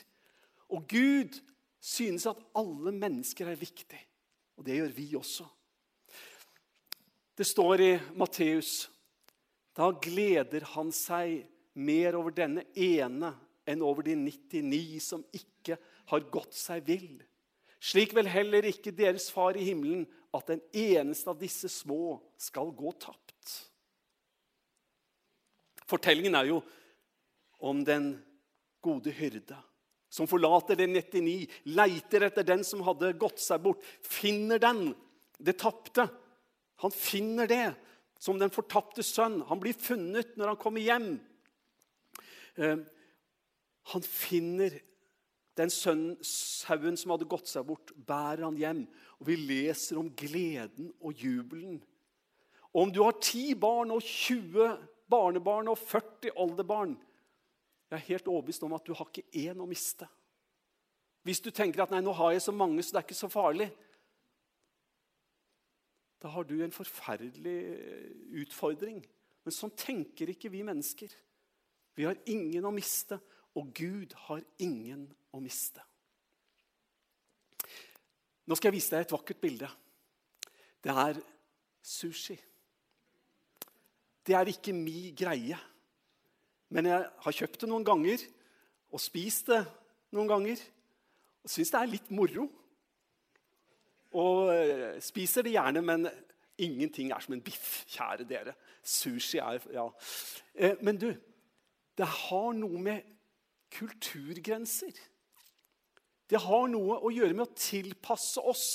Og 0.71 0.87
Gud 0.87 1.41
synes 1.83 2.29
at 2.31 2.39
alle 2.55 2.95
mennesker 2.95 3.51
er 3.51 3.59
viktig. 3.59 4.01
Og 4.55 4.67
det 4.69 4.79
gjør 4.79 4.95
vi 4.95 5.09
også. 5.19 5.49
Det 7.35 7.47
står 7.47 7.83
i 7.83 7.93
Matteus 8.15 8.85
da 9.75 9.89
gleder 9.99 10.63
han 10.77 10.93
seg 10.95 11.41
mer 11.75 12.15
over 12.15 12.31
denne 12.31 12.63
ene 12.79 13.33
enn 13.69 13.85
over 13.85 14.07
de 14.07 14.17
99 14.19 15.01
som 15.03 15.25
ikke 15.35 15.79
har 16.11 16.27
gått 16.33 16.57
seg 16.57 16.85
vill. 16.87 17.19
Slik 17.85 18.15
vel 18.17 18.29
heller 18.31 18.67
ikke 18.69 18.95
deres 18.97 19.29
far 19.33 19.59
i 19.59 19.67
himmelen 19.67 20.07
at 20.35 20.49
den 20.51 20.63
eneste 20.73 21.31
av 21.33 21.39
disse 21.41 21.69
små 21.73 22.17
skal 22.41 22.73
gå 22.77 22.95
tapt. 23.01 23.53
Fortellingen 25.85 26.37
er 26.39 26.49
jo 26.49 26.63
om 27.65 27.85
den 27.85 28.15
gode 28.85 29.13
hyrde 29.15 29.57
som 30.15 30.29
forlater 30.31 30.79
den 30.79 30.93
99, 30.95 31.49
leiter 31.75 32.29
etter 32.29 32.47
den 32.47 32.61
som 32.63 32.85
hadde 32.87 33.17
gått 33.19 33.41
seg 33.43 33.65
bort, 33.65 33.83
finner 34.07 34.61
den, 34.63 34.93
det 35.43 35.57
tapte 35.59 36.07
han 36.77 36.91
finner 36.91 37.47
det 37.47 37.75
som 38.19 38.39
den 38.39 38.53
fortapte 38.53 39.03
sønn. 39.03 39.43
Han 39.49 39.61
blir 39.63 39.77
funnet 39.79 40.35
når 40.37 40.53
han 40.53 40.61
kommer 40.61 40.85
hjem. 40.85 41.15
Han 43.93 44.05
finner 44.07 44.79
den 45.59 45.71
sønnen, 45.71 46.17
sauen 46.27 46.97
som 46.99 47.13
hadde 47.15 47.29
gått 47.31 47.51
seg 47.51 47.67
bort, 47.69 47.93
bærer 47.95 48.47
han 48.47 48.59
hjem. 48.59 48.83
Og 49.21 49.29
vi 49.29 49.37
leser 49.39 50.01
om 50.01 50.11
gleden 50.11 50.91
og 51.01 51.21
jubelen. 51.21 51.79
Og 52.73 52.87
om 52.87 52.93
du 52.95 53.03
har 53.05 53.21
ti 53.23 53.53
barn 53.55 53.93
og 53.95 54.03
20 54.03 54.75
barnebarn 55.11 55.71
og 55.71 55.79
40 55.79 56.33
oldebarn 56.41 56.97
Jeg 57.91 58.01
er 58.01 58.09
helt 58.09 58.29
overbevist 58.29 58.65
om 58.67 58.73
at 58.75 58.87
du 58.87 58.95
har 58.97 59.07
ikke 59.07 59.45
én 59.45 59.61
å 59.63 59.69
miste. 59.71 60.09
Hvis 61.23 61.41
du 61.45 61.53
tenker 61.55 61.85
at 61.85 61.93
nei, 61.93 62.01
nå 62.03 62.13
har 62.17 62.33
jeg 62.35 62.43
så 62.43 62.53
mange, 62.53 62.83
så 62.83 62.97
det 62.97 62.99
er 62.99 63.07
ikke 63.07 63.17
så 63.17 63.31
farlig, 63.31 63.69
da 66.25 66.33
har 66.33 66.47
du 66.49 66.57
en 66.65 66.73
forferdelig 66.73 67.55
eh, 67.69 68.11
utfordring. 68.43 68.99
Men 69.45 69.55
sånn 69.55 69.75
tenker 69.77 70.33
ikke 70.33 70.51
vi 70.51 70.63
mennesker. 70.67 71.13
Vi 71.95 72.07
har 72.09 72.19
ingen 72.33 72.65
å 72.65 72.73
miste, 72.75 73.21
og 73.55 73.71
Gud 73.77 74.15
har 74.27 74.43
ingen 74.63 75.07
å 75.35 75.41
miste. 75.43 75.83
Nå 78.45 78.57
skal 78.59 78.69
jeg 78.69 78.77
vise 78.77 78.93
deg 78.93 79.07
et 79.07 79.15
vakkert 79.15 79.41
bilde. 79.41 79.69
Det 80.85 80.93
er 80.93 81.21
sushi. 81.85 82.37
Det 84.25 84.37
er 84.37 84.51
ikke 84.53 84.75
mi 84.77 85.13
greie. 85.17 85.57
Men 86.75 86.91
jeg 86.91 87.07
har 87.25 87.39
kjøpt 87.39 87.63
det 87.63 87.71
noen 87.71 87.87
ganger 87.87 88.25
og 88.95 89.03
spist 89.03 89.49
det 89.53 89.63
noen 90.15 90.29
ganger. 90.29 90.61
Og 91.45 91.53
syns 91.53 91.73
det 91.73 91.81
er 91.81 91.93
litt 91.93 92.13
moro. 92.15 92.47
Og 94.15 94.53
eh, 94.53 95.01
spiser 95.03 95.47
det 95.47 95.57
gjerne, 95.57 95.83
men 95.83 96.07
ingenting 96.63 97.11
er 97.11 97.23
som 97.25 97.35
en 97.35 97.43
biff, 97.45 97.83
kjære 97.91 98.29
dere. 98.29 98.55
Sushi 98.83 99.41
er 99.43 99.65
Ja. 99.75 99.89
Eh, 100.55 100.77
men 100.83 101.01
du, 101.01 101.09
det 101.99 102.07
har 102.07 102.53
noe 102.55 102.81
med 102.81 103.14
kulturgrenser 103.75 104.95
Det 106.31 106.41
har 106.41 106.69
noe 106.73 107.01
å 107.05 107.13
gjøre 107.13 107.37
med 107.37 107.47
å 107.47 107.59
tilpasse 107.59 108.41
oss 108.41 108.69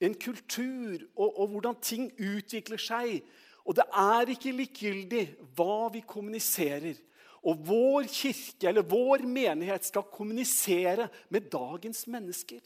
en 0.00 0.16
kultur 0.16 1.00
og, 1.14 1.28
og 1.28 1.46
hvordan 1.52 1.78
ting 1.84 2.10
utvikler 2.16 2.80
seg. 2.80 3.22
Og 3.64 3.76
det 3.76 3.86
er 3.88 4.32
ikke 4.32 4.52
likegyldig 4.56 5.24
hva 5.56 5.88
vi 5.92 6.02
kommuniserer. 6.08 6.98
Og 7.40 7.60
vår 7.64 8.08
kirke 8.12 8.68
eller 8.68 8.84
vår 8.84 9.24
menighet 9.28 9.86
skal 9.88 10.08
kommunisere 10.12 11.08
med 11.32 11.48
dagens 11.52 12.04
mennesker. 12.10 12.60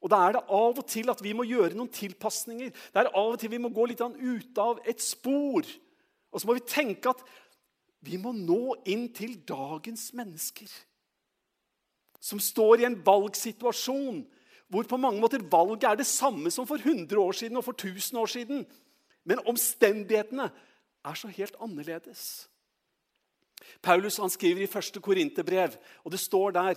Og 0.00 0.10
Da 0.10 0.22
er 0.26 0.32
det 0.38 0.46
av 0.48 0.78
og 0.78 0.86
til 0.88 1.10
at 1.12 1.20
vi 1.22 1.34
må 1.36 1.44
gjøre 1.44 1.76
noen 1.76 1.92
tilpasninger. 1.92 2.70
Det 2.70 3.00
er 3.02 3.10
av 3.10 3.34
og 3.34 3.38
til 3.40 3.52
vi 3.52 3.60
må 3.60 3.68
gå 3.74 3.90
litt 3.90 4.00
ut 4.00 4.60
av 4.62 4.80
et 4.88 5.02
spor. 5.02 5.66
Og 6.30 6.40
så 6.40 6.48
må 6.48 6.56
vi 6.56 6.64
tenke 6.64 7.12
at 7.12 7.20
vi 8.04 8.16
må 8.20 8.32
nå 8.32 8.76
inn 8.88 9.08
til 9.12 9.36
dagens 9.48 10.10
mennesker. 10.16 10.68
Som 12.20 12.40
står 12.40 12.82
i 12.82 12.88
en 12.88 13.00
valgsituasjon 13.04 14.22
hvor 14.70 14.86
på 14.86 15.00
mange 15.02 15.18
måter 15.18 15.42
valget 15.50 15.88
er 15.88 15.98
det 15.98 16.06
samme 16.06 16.50
som 16.54 16.66
for 16.68 16.78
100 16.78 17.18
år 17.18 17.34
siden 17.34 17.58
og 17.58 17.66
for 17.66 17.74
1000 17.74 18.18
år 18.20 18.30
siden. 18.30 18.66
Men 19.26 19.42
omstendighetene 19.50 20.46
er 21.04 21.16
så 21.18 21.30
helt 21.34 21.56
annerledes. 21.60 22.46
Paulus 23.82 24.16
han 24.22 24.30
skriver 24.30 24.64
i 24.64 24.70
første 24.70 25.00
Korinterbrev, 25.02 25.74
og 26.04 26.12
det 26.12 26.20
står 26.20 26.54
der 26.56 26.74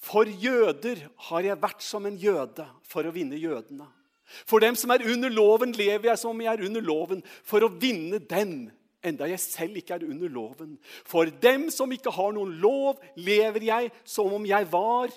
For 0.00 0.24
jøder 0.24 1.08
har 1.28 1.40
jeg 1.44 1.62
vært 1.62 1.82
som 1.84 2.06
en 2.06 2.16
jøde 2.16 2.66
for 2.88 3.04
å 3.04 3.12
vinne 3.12 3.36
jødene. 3.36 3.88
For 4.46 4.62
dem 4.62 4.76
som 4.78 4.90
er 4.94 5.04
under 5.04 5.28
loven, 5.28 5.72
lever 5.72 6.10
jeg 6.10 6.18
som 6.18 6.40
jeg 6.40 6.52
er 6.52 6.64
under 6.64 6.80
loven, 6.80 7.22
for 7.44 7.64
å 7.66 7.72
vinne 7.72 8.20
dem, 8.30 8.70
enda 9.04 9.28
jeg 9.30 9.40
selv 9.42 9.78
ikke 9.80 9.96
er 9.96 10.06
under 10.08 10.32
loven. 10.32 10.76
For 11.08 11.30
dem 11.42 11.68
som 11.72 11.92
ikke 11.92 12.12
har 12.14 12.34
noen 12.36 12.56
lov, 12.62 13.00
lever 13.16 13.66
jeg 13.70 13.92
som 14.04 14.32
om 14.36 14.46
jeg 14.48 14.68
var 14.72 15.12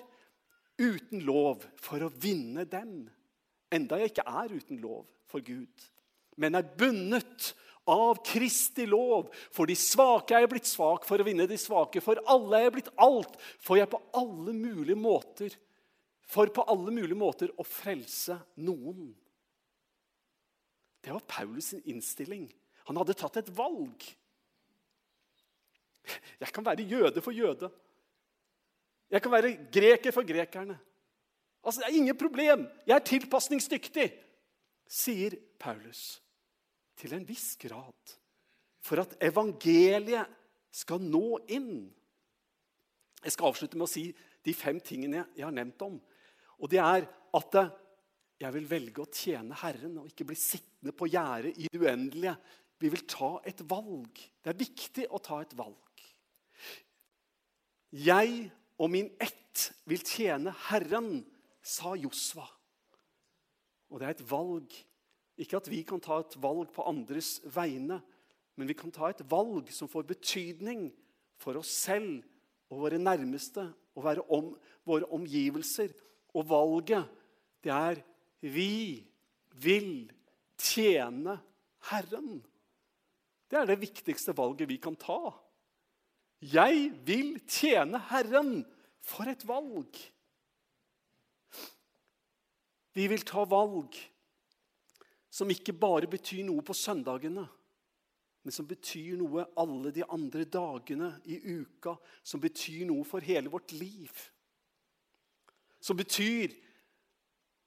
uten 0.79 1.23
lov, 1.25 1.63
for 1.77 2.01
å 2.03 2.11
vinne 2.21 2.65
dem, 2.65 3.03
enda 3.73 3.99
jeg 4.01 4.13
ikke 4.13 4.29
er 4.29 4.55
uten 4.55 4.79
lov 4.81 5.03
for 5.29 5.43
Gud, 5.45 5.89
men 6.41 6.57
er 6.57 6.65
bundet 6.77 7.53
av 7.89 8.21
Kristi 8.25 8.85
lov. 8.89 9.29
For 9.53 9.69
de 9.69 9.75
svake 9.77 10.35
er 10.35 10.45
jeg 10.45 10.53
blitt 10.53 10.69
svak 10.69 11.05
for 11.07 11.19
å 11.19 11.27
vinne 11.27 11.47
de 11.49 11.57
svake. 11.59 12.01
For 12.03 12.19
alle 12.31 12.59
er 12.59 12.67
jeg 12.67 12.75
blitt 12.77 12.93
alt, 13.03 13.35
for 13.61 13.79
jeg 13.79 13.91
på 13.91 14.01
alle 14.17 14.55
mulige 14.55 14.99
måter 14.99 15.59
For 16.33 16.47
på 16.47 16.63
alle 16.71 16.89
mulige 16.89 17.19
måter 17.19 17.51
å 17.59 17.65
frelse 17.67 18.37
noen. 18.63 19.11
Det 21.03 21.11
var 21.11 21.25
Paulus' 21.27 21.83
innstilling. 21.83 22.47
Han 22.89 22.99
hadde 22.99 23.15
tatt 23.17 23.39
et 23.39 23.51
valg. 23.55 24.05
Jeg 26.39 26.51
kan 26.51 26.65
være 26.65 26.87
jøde 26.87 27.23
for 27.23 27.35
jøde. 27.35 27.69
Jeg 29.13 29.21
kan 29.23 29.31
være 29.31 29.53
greker 29.71 30.11
for 30.11 30.27
grekerne. 30.27 30.75
Altså, 31.63 31.81
Det 31.81 31.87
er 31.87 31.97
ingen 32.01 32.17
problem. 32.17 32.67
Jeg 32.87 32.95
er 32.95 33.07
tilpasningsdyktig, 33.07 34.09
sier 34.89 35.37
Paulus 35.59 36.19
til 36.99 37.13
en 37.15 37.25
viss 37.27 37.55
grad 37.57 38.17
for 38.83 38.99
at 39.01 39.15
evangeliet 39.23 40.27
skal 40.73 40.99
nå 41.01 41.39
inn. 41.47 41.87
Jeg 43.23 43.31
skal 43.31 43.47
avslutte 43.47 43.79
med 43.79 43.87
å 43.87 43.91
si 43.93 44.09
de 44.43 44.53
fem 44.53 44.81
tingene 44.83 45.23
jeg 45.37 45.45
har 45.45 45.55
nevnt 45.55 45.81
om. 45.85 45.95
Og 46.59 46.69
det 46.69 46.81
er 46.83 47.07
at 47.07 47.57
jeg 48.43 48.53
vil 48.57 48.67
velge 48.67 49.03
å 49.03 49.11
tjene 49.13 49.55
Herren 49.61 50.01
og 50.01 50.09
ikke 50.09 50.27
bli 50.27 50.35
sittende 50.37 50.91
på 50.97 51.07
gjerdet 51.07 51.55
i 51.55 51.69
det 51.71 51.79
uendelige. 51.79 52.35
Vi 52.81 52.89
vil 52.91 53.05
ta 53.07 53.37
et 53.47 53.61
valg. 53.69 54.19
Det 54.43 54.51
er 54.51 54.59
viktig 54.59 55.07
å 55.13 55.21
ta 55.23 55.41
et 55.43 55.53
valg. 55.57 55.77
Jeg 57.93 58.49
og 58.81 58.89
min 58.89 59.11
ett 59.21 59.69
vil 59.89 60.01
tjene 60.01 60.53
Herren, 60.69 61.21
sa 61.63 61.93
Josva. 61.95 62.43
Og 63.93 64.01
det 64.01 64.07
er 64.07 64.15
et 64.17 64.25
valg 64.27 64.73
ikke 65.39 65.57
at 65.61 65.69
vi 65.71 65.81
kan 65.87 66.01
ta 66.03 66.19
et 66.21 66.35
valg 66.41 66.73
på 66.73 66.85
andres 66.89 67.37
vegne, 67.55 68.01
men 68.53 68.69
vi 68.69 68.75
kan 68.77 68.91
ta 68.93 69.09
et 69.09 69.23
valg 69.31 69.71
som 69.73 69.89
får 69.89 70.05
betydning 70.11 70.89
for 71.41 71.57
oss 71.57 71.71
selv 71.85 72.21
og 72.69 72.83
våre 72.83 72.99
nærmeste 73.01 73.65
og 73.97 74.09
om, 74.27 74.51
våre 74.85 75.09
omgivelser. 75.13 75.93
Og 76.33 76.47
valget, 76.49 77.05
det 77.61 77.71
er 77.73 78.01
vi 78.41 79.05
vil 79.61 80.09
tjene 80.57 81.37
Herren. 81.89 82.41
Det 83.53 83.59
er 83.59 83.67
det 83.69 83.83
viktigste 83.83 84.33
valget 84.33 84.65
vi 84.65 84.79
kan 84.81 84.95
ta. 84.97 85.29
Jeg 86.41 86.87
vil 87.05 87.35
tjene 87.45 87.99
Herren. 88.09 88.63
For 89.03 89.27
et 89.29 89.43
valg! 89.45 89.99
Vi 92.95 93.05
vil 93.11 93.25
ta 93.27 93.43
valg 93.49 93.97
som 95.33 95.51
ikke 95.51 95.75
bare 95.75 96.07
betyr 96.09 96.45
noe 96.47 96.63
på 96.65 96.75
søndagene, 96.77 97.43
men 98.45 98.55
som 98.55 98.67
betyr 98.69 99.17
noe 99.19 99.43
alle 99.59 99.91
de 99.91 100.05
andre 100.05 100.45
dagene 100.45 101.09
i 101.25 101.39
uka, 101.57 101.97
som 102.23 102.41
betyr 102.41 102.85
noe 102.87 103.05
for 103.05 103.25
hele 103.25 103.51
vårt 103.51 103.73
liv. 103.75 104.13
Som 105.83 105.99
betyr 105.99 106.53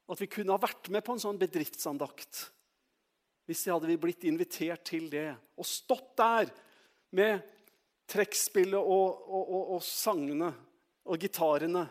at 0.08 0.22
vi 0.22 0.30
kunne 0.30 0.54
ha 0.54 0.62
vært 0.62 0.88
med 0.94 1.04
på 1.04 1.14
en 1.14 1.24
sånn 1.26 1.42
bedriftsandakt 1.42 2.46
hvis 3.46 3.62
vi 3.66 3.72
hadde 3.72 3.98
blitt 4.02 4.24
invitert 4.26 4.84
til 4.88 5.06
det, 5.10 5.28
og 5.56 5.66
stått 5.66 6.16
der 6.18 6.50
med 7.16 7.44
trekkspillet 8.10 8.78
og, 8.78 9.22
og, 9.26 9.42
og, 9.44 9.62
og 9.76 9.84
sangene 9.86 10.50
og 11.06 11.22
gitarene. 11.22 11.84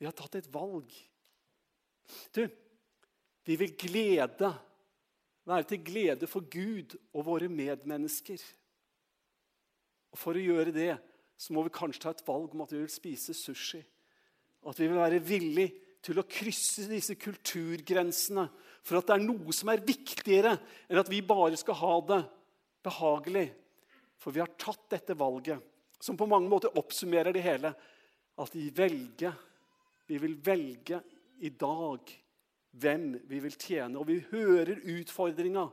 Vi 0.00 0.08
har 0.08 0.16
tatt 0.16 0.38
et 0.38 0.48
valg. 0.54 0.94
Du, 2.34 2.42
vi 3.46 3.58
vil 3.60 3.74
glede, 3.78 4.50
være 5.50 5.68
til 5.68 5.84
glede 5.84 6.30
for 6.30 6.46
Gud 6.50 6.96
og 7.12 7.26
våre 7.26 7.50
medmennesker. 7.50 8.40
Og 10.10 10.18
For 10.18 10.38
å 10.38 10.42
gjøre 10.42 10.74
det 10.74 10.92
så 11.40 11.54
må 11.56 11.64
vi 11.64 11.72
kanskje 11.74 12.04
ta 12.04 12.14
et 12.14 12.26
valg 12.26 12.54
om 12.54 12.64
at 12.64 12.74
vi 12.74 12.82
vil 12.82 12.92
spise 12.92 13.34
sushi. 13.36 13.80
Og 14.60 14.72
At 14.72 14.82
vi 14.82 14.88
vil 14.90 15.00
være 15.00 15.22
villig 15.24 15.68
til 16.04 16.20
å 16.20 16.26
krysse 16.28 16.86
disse 16.88 17.16
kulturgrensene 17.20 18.46
for 18.86 18.98
at 18.98 19.08
det 19.08 19.16
er 19.18 19.24
noe 19.26 19.54
som 19.54 19.70
er 19.72 19.82
viktigere 19.84 20.54
enn 20.88 21.00
at 21.00 21.10
vi 21.12 21.20
bare 21.24 21.58
skal 21.60 21.76
ha 21.82 21.94
det 22.08 22.20
behagelig. 22.84 23.50
For 24.20 24.32
vi 24.32 24.42
har 24.42 24.52
tatt 24.60 24.88
dette 24.92 25.16
valget, 25.16 25.60
som 26.00 26.16
på 26.16 26.28
mange 26.28 26.48
måter 26.48 26.76
oppsummerer 26.76 27.32
det 27.36 27.44
hele. 27.44 27.72
At 28.40 28.54
vi 28.56 28.70
velger, 28.72 29.36
vi 30.08 30.16
vil 30.20 30.36
velge 30.44 31.00
i 31.44 31.52
dag 31.52 32.12
hvem 32.80 33.06
vi 33.28 33.40
vil 33.44 33.56
tjene. 33.56 34.00
Og 34.00 34.08
vi 34.08 34.20
hører 34.30 34.80
utfordringa 34.96 35.66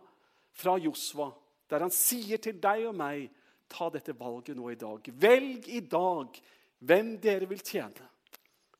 fra 0.57 0.77
Josva, 0.81 1.29
der 1.69 1.85
han 1.85 1.93
sier 1.93 2.41
til 2.43 2.59
deg 2.59 2.87
og 2.89 2.95
meg 2.97 3.27
ta 3.71 3.89
dette 3.91 4.15
valget 4.17 4.55
nå 4.57 4.71
i 4.71 4.79
dag. 4.79 5.07
Velg 5.11 5.67
i 5.71 5.83
dag 5.87 6.39
hvem 6.87 7.15
dere 7.23 7.49
vil 7.49 7.63
tjene. 7.63 8.07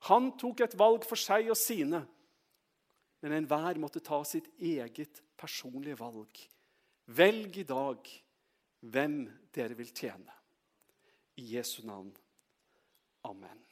Han 0.08 0.32
tok 0.40 0.64
et 0.64 0.78
valg 0.80 1.06
for 1.08 1.20
seg 1.20 1.50
og 1.52 1.58
sine, 1.60 2.02
men 3.24 3.34
enhver 3.34 3.80
måtte 3.82 4.04
ta 4.04 4.22
sitt 4.28 4.48
eget 4.62 5.22
personlige 5.38 5.98
valg. 6.00 6.42
Velg 7.18 7.62
i 7.62 7.68
dag 7.68 8.12
hvem 8.88 9.22
dere 9.56 9.78
vil 9.78 9.92
tjene. 9.92 10.34
I 11.38 11.54
Jesu 11.56 11.82
navn. 11.86 12.14
Amen. 13.28 13.67